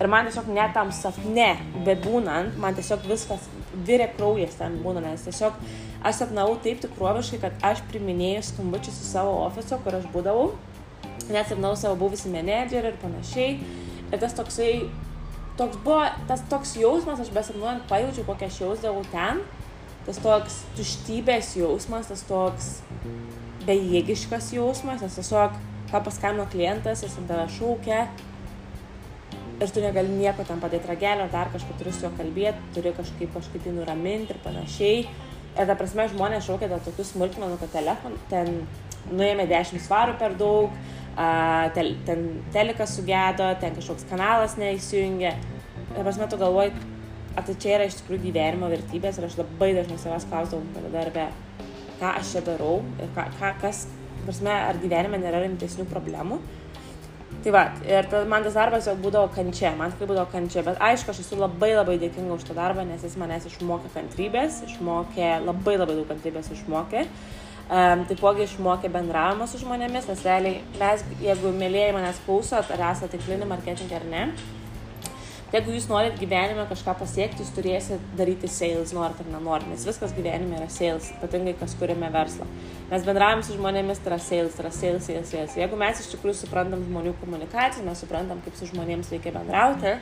Ir 0.00 0.08
man 0.10 0.28
tiesiog 0.28 0.48
net 0.50 0.72
tam 0.76 0.88
sapne, 0.96 1.54
bebūnant, 1.86 2.56
man 2.60 2.76
tiesiog 2.76 3.04
viskas 3.08 3.44
virė 3.86 4.08
kraujas 4.16 4.56
ten 4.58 4.80
būna, 4.82 5.04
nes 5.04 5.28
tiesiog 5.28 5.60
aš 6.04 6.20
sapnavau 6.20 6.58
taip 6.62 6.82
tikroviškai, 6.84 7.40
kad 7.42 7.66
aš 7.72 7.82
priminėjau 7.90 8.44
skambučius 8.50 9.00
į 9.00 9.08
savo 9.08 9.34
ofiso, 9.46 9.78
kur 9.84 9.98
aš 9.98 10.06
būdavau, 10.12 10.52
net 11.32 11.48
sapnavau 11.48 11.78
savo 11.80 11.98
buvusi 12.04 12.32
menedžerį 12.32 12.92
ir 12.92 13.00
panašiai. 13.02 13.56
Ir 14.12 14.20
tas 14.22 14.36
toksai 14.36 14.70
toks 15.58 15.80
buvo, 15.84 16.04
tas 16.28 16.44
toks 16.50 16.76
jausmas, 16.78 17.22
aš 17.24 17.32
besapnuojant 17.34 17.86
pajaučiau, 17.90 18.26
kokią 18.28 18.50
aš 18.50 18.60
jausdavau 18.66 19.04
ten, 19.12 19.40
tas 20.04 20.20
toks 20.22 20.60
tuštybės 20.78 21.54
jausmas, 21.58 22.10
tas 22.12 22.22
toks 22.28 22.70
bejėgiškas 23.64 24.52
jausmas, 24.58 25.00
nes 25.00 25.18
tiesiog, 25.18 25.56
ką 25.90 26.04
paskambino 26.04 26.44
klientas, 26.52 27.04
jis 27.06 27.16
ant 27.20 27.30
tave 27.30 27.48
šaukia 27.56 28.04
ir 29.62 29.70
tu 29.70 29.80
negali 29.80 30.10
nieko 30.10 30.44
tam 30.46 30.60
padėti 30.62 30.90
ragelio, 30.90 31.28
dar 31.32 31.50
kažką 31.52 31.76
turi 31.78 31.92
su 31.94 32.04
juo 32.04 32.10
kalbėti, 32.18 32.72
turi 32.74 32.92
kažkaip, 32.96 33.30
kažkaip 33.36 33.68
jį 33.68 33.76
nuraminti 33.78 34.34
ir 34.34 34.40
panašiai. 34.44 35.04
Ir 35.54 35.68
ta 35.70 35.76
prasme 35.78 36.08
žmonės 36.10 36.48
šaukia 36.48 36.66
dėl 36.72 36.80
tokių 36.82 37.04
smulkmenų, 37.06 37.58
kad 37.60 37.70
telefon, 37.76 38.16
ten 38.30 38.64
nuėmė 39.12 39.46
10 39.50 39.82
svarų 39.84 40.16
per 40.18 40.34
daug, 40.38 40.74
a, 41.14 41.70
tel, 41.76 41.92
ten 42.08 42.24
telekas 42.54 42.96
sugedo, 42.98 43.46
ten 43.62 43.76
kažkoks 43.76 44.08
kanalas 44.10 44.56
neįsijungė. 44.58 45.30
Ir 45.94 46.00
prasme, 46.00 46.26
tu 46.30 46.40
galvoji, 46.40 46.74
ar 47.38 47.46
tai 47.46 47.54
čia 47.62 47.76
yra 47.76 47.86
iš 47.86 48.00
tikrųjų 48.00 48.24
gyvenimo 48.26 48.70
vertybės 48.72 49.20
ir 49.20 49.28
aš 49.28 49.38
labai 49.44 49.70
dažnai 49.78 50.00
savęs 50.02 50.26
klausdavau 50.30 50.66
per 50.74 50.90
darbę, 50.94 51.28
ką 52.00 52.10
aš 52.18 52.34
čia 52.34 52.44
darau 52.48 52.80
ir 52.98 53.14
ką, 53.14 53.28
ką, 53.38 53.54
kas, 53.62 53.84
prasme, 54.24 54.50
ar 54.54 54.82
gyvenime 54.82 55.22
nėra 55.22 55.44
rimtesnių 55.44 55.86
problemų. 55.90 56.40
Tai 57.44 57.52
va, 57.52 57.62
ir 57.84 58.06
tada 58.08 58.24
man 58.24 58.40
tas 58.40 58.54
darbas 58.56 58.86
jau 58.88 58.94
būdavo 58.96 59.28
kančia, 59.34 59.74
man 59.76 59.90
tikrai 59.92 60.06
būdavo 60.14 60.30
kančia, 60.32 60.62
bet 60.64 60.78
aišku, 60.80 61.12
aš 61.12 61.18
esu 61.20 61.36
labai 61.36 61.74
labai 61.74 61.98
dėkinga 62.00 62.38
už 62.38 62.46
tą 62.48 62.54
darbą, 62.56 62.86
nes 62.88 63.04
jis 63.04 63.18
manęs 63.20 63.44
išmokė 63.50 63.90
kantrybės, 63.92 64.62
išmokė, 64.64 65.26
labai 65.44 65.74
labai 65.76 65.98
daug 65.98 66.08
kantrybės 66.08 66.48
išmokė. 66.54 67.02
Um, 67.64 68.06
taipogi 68.08 68.46
išmokė 68.46 68.88
bendravimo 68.92 69.44
su 69.48 69.60
žmonėmis, 69.60 70.08
nes 70.08 70.24
realiai 70.24 70.62
mes, 70.80 71.04
jeigu 71.20 71.52
mėlyjei 71.60 71.92
manęs 71.96 72.22
klausot, 72.24 72.72
ar 72.72 72.86
esate 72.94 73.12
tinklinį 73.18 73.50
marketingą 73.52 74.00
ar 74.00 74.08
ne, 74.08 74.24
jeigu 75.54 75.74
jūs 75.74 75.86
norit 75.86 76.16
gyvenime 76.18 76.64
kažką 76.66 76.96
pasiekti, 76.98 77.44
jūs 77.44 77.52
turėsit 77.54 78.02
daryti 78.18 78.48
sales, 78.50 78.92
norit 78.96 79.20
ar 79.22 79.28
nenorit, 79.30 79.68
nes 79.70 79.84
viskas 79.86 80.14
gyvenime 80.16 80.58
yra 80.58 80.68
sales, 80.72 81.12
ypatingai 81.14 81.54
kas 81.60 81.76
kuriame 81.78 82.10
verslą. 82.14 82.46
Mes 82.90 83.06
bendravom 83.06 83.44
su 83.46 83.54
žmonėmis, 83.54 84.02
tai 84.02 84.12
yra 84.12 84.20
sales, 84.22 84.56
tai 84.56 84.64
yra 84.66 84.72
sales, 84.74 85.06
sales, 85.06 85.30
sales. 85.30 85.56
Jeigu 85.58 85.78
mes 85.78 86.02
iš 86.02 86.10
tikrųjų 86.14 86.36
suprantam 86.40 86.82
žmonių 86.88 87.14
komunikaciją, 87.22 87.86
mes 87.86 88.02
suprantam, 88.02 88.42
kaip 88.44 88.58
su 88.58 88.68
žmonėms 88.72 89.12
reikia 89.14 89.34
bendrauti, 89.36 89.94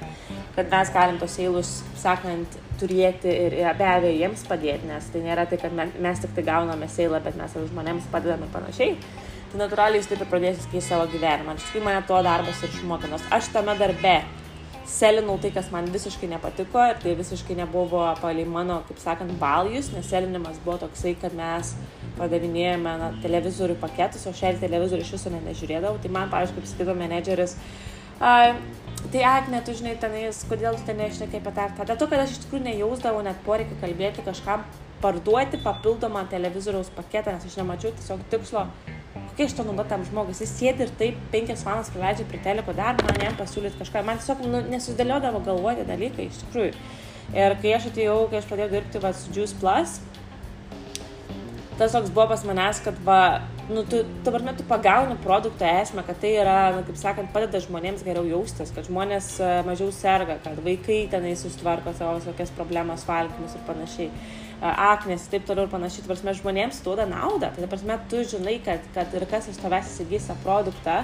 kad 0.56 0.73
mes 0.73 0.94
galim 0.97 1.21
tos 1.21 1.37
sales, 1.37 1.75
sakant, 2.00 2.59
turėti 2.80 3.30
ir 3.30 3.59
be 3.78 3.87
abejo 3.87 4.16
jiems 4.16 4.47
padėti, 4.49 4.88
nes 4.88 5.11
tai 5.12 5.23
nėra 5.23 5.47
tai, 5.50 5.61
kad 5.62 5.75
mes 5.76 6.23
tik 6.25 6.32
tai 6.35 6.47
gauname 6.49 6.88
seilą, 6.90 7.21
bet 7.23 7.37
mes 7.38 7.54
ir 7.54 7.68
žmonėms 7.71 8.09
padedame 8.12 8.49
ir 8.49 8.54
panašiai. 8.56 8.97
Tai 9.52 9.61
natūraliai 9.61 10.00
jūs 10.00 10.09
taip 10.09 10.25
ir 10.25 10.30
pradėsite 10.30 10.71
keisti 10.73 10.88
savo 10.88 11.04
gyvenimą. 11.12 11.59
Iš 11.59 11.66
tikrųjų 11.68 11.85
mane 11.85 12.00
to 12.09 12.21
darbas 12.25 12.62
ir 12.64 12.73
išmokė, 12.73 13.11
nors 13.12 13.26
aš 13.37 13.50
tame 13.52 13.76
darbe 13.76 14.14
selinau 14.88 15.38
tai, 15.42 15.52
kas 15.54 15.70
man 15.72 15.88
visiškai 15.92 16.28
nepatiko 16.30 16.82
ir 16.90 17.00
tai 17.02 17.14
visiškai 17.18 17.56
nebuvo 17.58 18.02
palei 18.20 18.44
mano, 18.48 18.80
kaip 18.88 19.00
sakant, 19.02 19.34
valjus, 19.40 19.92
nes 19.94 20.08
selinimas 20.10 20.60
buvo 20.64 20.78
toksai, 20.82 21.14
kad 21.22 21.34
mes 21.38 21.74
padavinėjome 22.18 22.98
na, 23.00 23.12
televizorių 23.22 23.78
paketus, 23.80 24.26
o 24.28 24.34
šią 24.36 24.56
televizorių 24.60 25.06
iš 25.06 25.14
viso 25.16 25.32
nežiūrėdavau. 25.32 26.02
Tai 26.02 26.12
man, 26.12 26.30
pavyzdžiui, 26.32 26.58
kaip 26.58 26.70
sakytų 26.72 26.96
menedžeris, 26.98 27.56
uh, 27.56 27.92
tai 29.10 29.24
Agne, 29.24 29.60
tu 29.66 29.74
žinai, 29.74 29.96
tenais, 29.98 30.44
kodėl 30.46 30.76
tu 30.78 30.86
ten 30.86 31.00
neišnekai 31.00 31.40
apie 31.40 31.52
tą. 31.56 31.66
Tada 31.80 31.96
to, 31.98 32.06
kad 32.06 32.22
aš 32.22 32.36
iš 32.36 32.44
tikrųjų 32.44 32.66
nejausdavau 32.68 33.22
net 33.26 33.40
poreikį 33.46 33.80
kalbėti 33.80 34.24
kažkam 34.26 34.62
parduoti 35.02 35.58
papildomą 35.64 36.22
televizoriaus 36.30 36.92
paketą, 36.94 37.34
nes 37.34 37.48
aš 37.48 37.58
nemačiau 37.58 37.90
tiesiog 37.98 38.22
tikslo, 38.30 38.68
kokia 39.14 39.49
iš 39.49 39.57
to 39.59 39.66
nauda 39.69 39.85
tam 39.88 40.04
žmogui. 40.09 40.37
Jis 40.37 40.54
sėdi 40.59 40.87
ir 40.87 40.92
taip 41.00 41.21
penkias 41.33 41.64
valandas 41.66 41.92
praleidžia 41.95 42.28
prie 42.28 42.40
teliko 42.45 42.75
darbą, 42.76 43.09
man 43.09 43.26
jam 43.26 43.38
pasiūlyti 43.38 43.81
kažką. 43.81 44.04
Man 44.07 44.21
tiesiog 44.21 44.45
nu, 44.47 44.62
nesusidėliodavo 44.73 45.43
galvoti 45.47 45.89
dalykai 45.89 46.28
iš 46.28 46.43
tikrųjų. 46.45 46.73
Ir 47.32 47.56
kai 47.63 47.76
aš 47.76 47.89
atėjau, 47.93 48.17
kai 48.28 48.41
aš 48.43 48.49
pradėjau 48.50 48.73
dirbti 48.75 49.00
va, 49.00 49.13
su 49.17 49.32
Juice 49.32 49.56
Plus, 49.60 50.00
tas 51.78 51.95
toks 51.95 52.13
buvo 52.13 52.28
pas 52.30 52.43
manęs, 52.47 52.82
kad 52.84 52.99
va, 53.06 53.43
nu, 53.71 53.84
tu, 53.89 54.02
dabar 54.26 54.45
metu 54.50 54.67
pagauni 54.69 55.17
produkto 55.25 55.67
esmę, 55.67 56.04
kad 56.06 56.21
tai 56.21 56.34
yra, 56.43 56.56
nu, 56.76 56.84
kaip 56.86 56.99
sakant, 57.00 57.32
padeda 57.34 57.63
žmonėms 57.65 58.04
geriau 58.06 58.26
jaustis, 58.28 58.73
kad 58.75 58.86
žmonės 58.91 59.32
e, 59.41 59.50
mažiau 59.67 59.91
serga, 59.97 60.36
kad 60.45 60.60
vaikai 60.63 61.06
tenai 61.13 61.32
sustvarko 61.41 61.95
savo 61.97 62.19
visokias 62.21 62.52
problemas, 62.58 63.06
valgymus 63.08 63.56
ir 63.56 63.65
panašiai, 63.69 64.10
aknes 64.62 65.26
ir 65.26 65.34
taip 65.34 65.48
toliau 65.48 65.66
ir 65.66 65.72
panašiai, 65.72 66.04
tai 66.04 66.12
prasme, 66.12 66.34
žmonėms 66.38 66.78
duoda 66.84 67.06
naudą, 67.10 67.50
tai 67.56 67.66
prasme, 67.70 67.98
tu 68.10 68.22
žinai, 68.30 68.60
kad, 68.62 68.84
kad 68.94 69.14
ir 69.18 69.26
kas 69.30 69.48
iš 69.50 69.58
tavęs 69.58 69.90
įsigys 69.90 70.28
tą 70.30 70.36
produktą, 70.44 71.00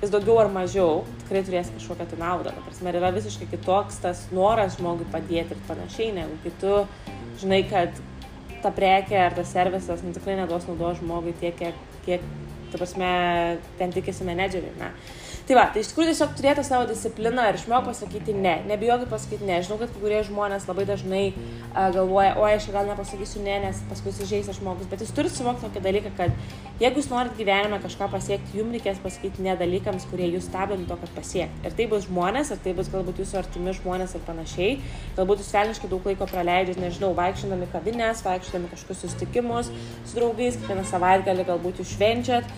jis 0.00 0.12
daugiau 0.12 0.38
ar 0.40 0.50
mažiau 0.52 1.04
tikrai 1.22 1.42
turės 1.44 1.70
kažkokią 1.74 2.08
tai 2.10 2.18
naudą. 2.20 2.54
Ta 2.56 2.64
prasme, 2.64 2.94
yra 2.96 3.12
visiškai 3.16 3.50
kitoks 3.52 4.00
tas 4.04 4.24
noras 4.32 4.78
žmogui 4.78 5.08
padėti 5.12 5.56
ir 5.56 5.62
panašiai, 5.68 6.10
negu 6.16 6.40
kai 6.44 6.54
tu 6.62 6.74
žinai, 7.42 7.62
kad 7.68 8.00
ta 8.64 8.72
prekė 8.72 9.20
ar 9.26 9.36
tas 9.36 9.52
servisas 9.52 10.02
nu, 10.04 10.14
tikrai 10.16 10.38
neduos 10.40 10.64
naudos 10.68 11.00
žmogui 11.02 11.36
tiek, 11.40 11.56
kiek, 11.60 11.80
kiek 12.08 12.24
ta 12.72 12.80
prasme, 12.80 13.10
ten 13.78 13.92
tikisi 13.94 14.24
menedžeriai. 14.26 14.92
Tai 15.46 15.54
va, 15.54 15.68
tai 15.70 15.78
iš 15.84 15.92
tikrųjų 15.92 16.10
tiesiog 16.10 16.32
turėti 16.34 16.62
savo 16.66 16.88
discipliną 16.90 17.44
ir 17.46 17.54
išmok 17.54 17.84
pasakyti 17.86 18.32
ne. 18.34 18.56
Nebijokit 18.66 19.06
pasakyti 19.12 19.46
ne. 19.46 19.60
Žinau, 19.62 19.76
kad 19.78 19.92
kai 19.92 20.00
kurie 20.02 20.18
žmonės 20.26 20.64
labai 20.66 20.82
dažnai 20.88 21.20
uh, 21.28 21.84
galvoja, 21.94 22.32
o 22.34 22.42
aš 22.48 22.66
gal 22.74 22.88
nepasakysiu 22.88 23.44
ne, 23.44 23.60
nes 23.62 23.82
paskui 23.86 24.10
sužeis 24.16 24.50
žmogus. 24.56 24.88
Bet 24.90 25.04
jūs 25.04 25.14
turite 25.14 25.38
suvokti 25.38 25.62
tokį 25.68 25.84
dalyką, 25.84 26.12
kad 26.18 26.34
jeigu 26.82 26.98
jūs 26.98 27.12
norit 27.12 27.38
gyvenime 27.38 27.78
kažką 27.84 28.10
pasiekti, 28.16 28.58
jums 28.58 28.74
reikės 28.74 28.98
pasakyti 29.06 29.46
ne 29.46 29.54
dalykams, 29.62 30.08
kurie 30.10 30.32
jūs 30.32 30.50
stabdo 30.50 30.80
nuo 30.80 30.90
to, 30.90 30.98
kad 31.04 31.14
pasiekti. 31.20 31.62
Ir 31.62 31.78
tai 31.78 31.86
bus 31.94 32.10
žmonės, 32.10 32.50
ir 32.50 32.62
tai 32.66 32.74
bus 32.80 32.90
galbūt 32.90 33.22
jūsų 33.22 33.38
artimi 33.44 33.78
žmonės 33.78 34.18
ir 34.18 34.26
panašiai. 34.26 34.74
Galbūt 35.14 35.46
jūs 35.46 35.54
velniškai 35.60 35.94
daug 35.94 36.10
laiko 36.10 36.26
praleidžiat, 36.26 36.82
nežinau, 36.82 37.14
vaikščiodami 37.22 37.70
kavinės, 37.70 38.26
vaikščiodami 38.26 38.74
kažkokius 38.74 39.06
susitikimus 39.06 39.70
su 39.70 40.18
draugais, 40.18 40.58
kiekvieną 40.58 40.88
savaitgalį 40.90 41.50
galbūt 41.54 41.84
jūs 41.84 41.94
švenčiat 41.94 42.56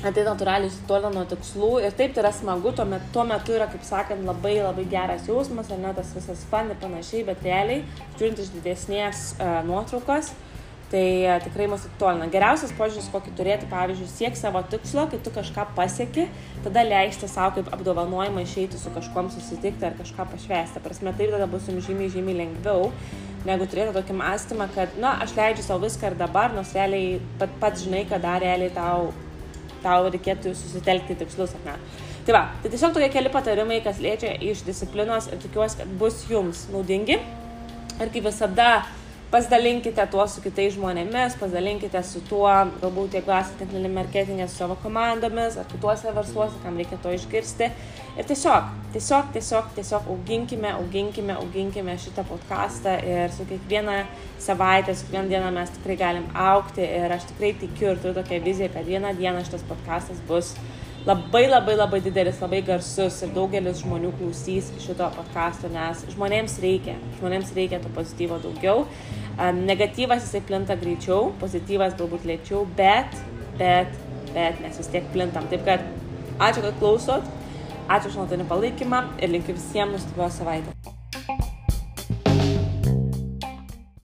tai 0.00 0.22
natūraliai 0.24 0.70
susitolina 0.72 1.10
nuo 1.12 1.26
tikslų 1.28 1.70
ir 1.84 1.96
taip 1.96 2.14
tai 2.16 2.22
yra 2.24 2.32
smagu, 2.32 2.72
tuo 2.76 2.86
metu, 2.88 3.10
tuo 3.12 3.24
metu 3.28 3.52
yra, 3.52 3.66
kaip 3.68 3.82
sakant, 3.84 4.24
labai 4.24 4.56
labai 4.62 4.86
geras 4.88 5.26
jausmas, 5.28 5.68
ar 5.68 5.82
ne 5.82 5.92
tas 5.96 6.14
visas 6.16 6.44
fan 6.48 6.72
ir 6.72 6.78
panašiai, 6.80 7.26
bet 7.28 7.44
realiai, 7.44 7.82
žiūrint 8.16 8.40
iš 8.40 8.48
didesnės 8.54 9.26
uh, 9.36 9.60
nuotraukos, 9.68 10.32
tai 10.90 11.04
uh, 11.26 11.36
tikrai 11.44 11.68
mus 11.68 11.84
atitolina. 11.84 12.30
Geriausias 12.32 12.72
požiūris, 12.80 13.12
kokį 13.12 13.36
turėti, 13.36 13.68
pavyzdžiui, 13.70 14.08
siek 14.08 14.40
savo 14.40 14.64
tikslo, 14.72 15.04
kai 15.12 15.20
tu 15.20 15.36
kažką 15.36 15.68
pasieki, 15.76 16.30
tada 16.64 16.88
leisti 16.88 17.28
savo 17.28 17.60
kaip 17.60 17.68
apdovanojimą 17.76 18.48
išeiti 18.48 18.80
su 18.80 18.92
kažkom 18.96 19.28
susitikti 19.36 19.84
ar 19.84 20.00
kažką 20.00 20.30
pašvesti. 20.32 20.80
Prasme, 20.80 21.12
tai 21.12 21.28
tada 21.28 21.48
bus 21.50 21.68
jums 21.68 21.84
žymiai, 21.84 22.12
žymiai 22.16 22.40
lengviau 22.46 22.88
negu 23.44 23.64
turėti 23.68 23.94
tokį 23.96 24.16
mąstymą, 24.18 24.66
kad, 24.74 24.96
na, 25.00 25.18
aš 25.24 25.32
leidžiu 25.36 25.64
savo 25.64 25.84
viską 25.86 26.10
ir 26.10 26.16
dabar, 26.20 26.52
nors 26.56 26.72
realiai 26.76 27.18
pat, 27.40 27.52
pat 27.62 27.78
žinai, 27.80 28.06
kad 28.08 28.24
dar 28.24 28.42
realiai 28.42 28.72
tau 28.74 29.12
tau 29.84 30.08
reikėtų 30.12 30.54
susitelkti 30.56 31.18
tikslus 31.22 31.56
ar 31.58 31.66
ne. 31.66 31.76
Tai 32.26 32.36
va, 32.36 32.42
tai 32.62 32.70
tiesiog 32.72 32.94
tokie 32.94 33.08
keli 33.12 33.32
patarimai, 33.32 33.80
kas 33.84 34.00
liečia 34.02 34.34
iš 34.44 34.64
disciplinos 34.66 35.30
ir 35.32 35.40
tikiuosi, 35.40 35.80
kad 35.80 35.94
bus 36.00 36.22
jums 36.30 36.66
naudingi. 36.72 37.16
Ir 38.00 38.12
kaip 38.12 38.26
visada, 38.28 38.68
pasidalinkite 39.30 40.06
tuo 40.10 40.24
su 40.26 40.42
kitais 40.42 40.74
žmonėmis, 40.74 41.36
pasidalinkite 41.38 42.02
su 42.06 42.22
tuo, 42.26 42.50
galbūt 42.82 43.14
jeigu 43.18 43.30
esate 43.36 43.62
tinklinį 43.62 43.92
marketingą 43.94 44.48
su 44.50 44.58
savo 44.58 44.76
komandomis 44.82 45.58
ar 45.60 45.68
kituose 45.70 46.10
versluose, 46.16 46.58
kam 46.64 46.80
reikia 46.80 46.98
to 47.02 47.12
išgirsti. 47.14 47.70
Ir 48.18 48.26
tiesiog, 48.26 48.72
tiesiog, 48.94 49.30
tiesiog, 49.36 49.70
tiesiog 49.76 50.10
auginkime, 50.10 50.72
auginkime, 50.80 51.36
auginkime 51.38 51.94
šitą 52.02 52.26
podcastą 52.26 52.96
ir 53.06 53.30
su 53.34 53.46
kiekviena 53.46 54.02
savaitė, 54.42 54.96
su 54.98 55.06
kiekvieną 55.06 55.30
dieną 55.30 55.54
mes 55.54 55.70
tikrai 55.78 55.98
galim 56.00 56.26
aukti 56.34 56.82
ir 56.82 57.14
aš 57.14 57.30
tikrai 57.30 57.54
tikiu 57.62 57.92
ir 57.92 58.02
turiu 58.02 58.18
tokią 58.18 58.42
viziją, 58.44 58.72
kad 58.74 58.90
vieną 58.90 59.14
dieną 59.20 59.46
šitas 59.46 59.62
podcastas 59.70 60.18
bus 60.26 60.56
labai 61.06 61.46
labai 61.48 61.76
labai 61.76 62.02
didelis, 62.04 62.42
labai 62.42 62.60
garsus 62.66 63.22
ir 63.24 63.30
daugelis 63.32 63.80
žmonių 63.80 64.10
klausys 64.18 64.68
šito 64.82 65.06
podkasto, 65.14 65.70
nes 65.72 66.02
žmonėms 66.12 66.58
reikia, 66.60 66.98
žmonėms 67.20 67.54
reikia 67.56 67.80
to 67.80 67.92
pozityvo 67.94 68.40
daugiau. 68.42 68.84
Negatyvas 69.40 70.26
jisai 70.26 70.42
plinta 70.44 70.76
greičiau, 70.76 71.30
pozityvas 71.40 71.96
galbūt 71.96 72.26
lėčiau, 72.28 72.66
bet, 72.76 73.16
bet, 73.56 73.96
bet 74.34 74.60
mes 74.60 74.76
vis 74.82 74.92
tiek 74.92 75.06
plintam. 75.14 75.48
Taip 75.48 75.64
kad 75.64 75.86
ačiū, 76.36 76.66
kad 76.66 76.76
klausot, 76.82 77.34
ačiū 77.88 78.12
už 78.12 78.20
nuotolinį 78.20 78.50
palaikymą 78.52 79.04
ir 79.16 79.32
linkiu 79.32 79.56
visiems 79.56 79.96
nuostabios 79.96 80.42
savaitės. 80.42 80.99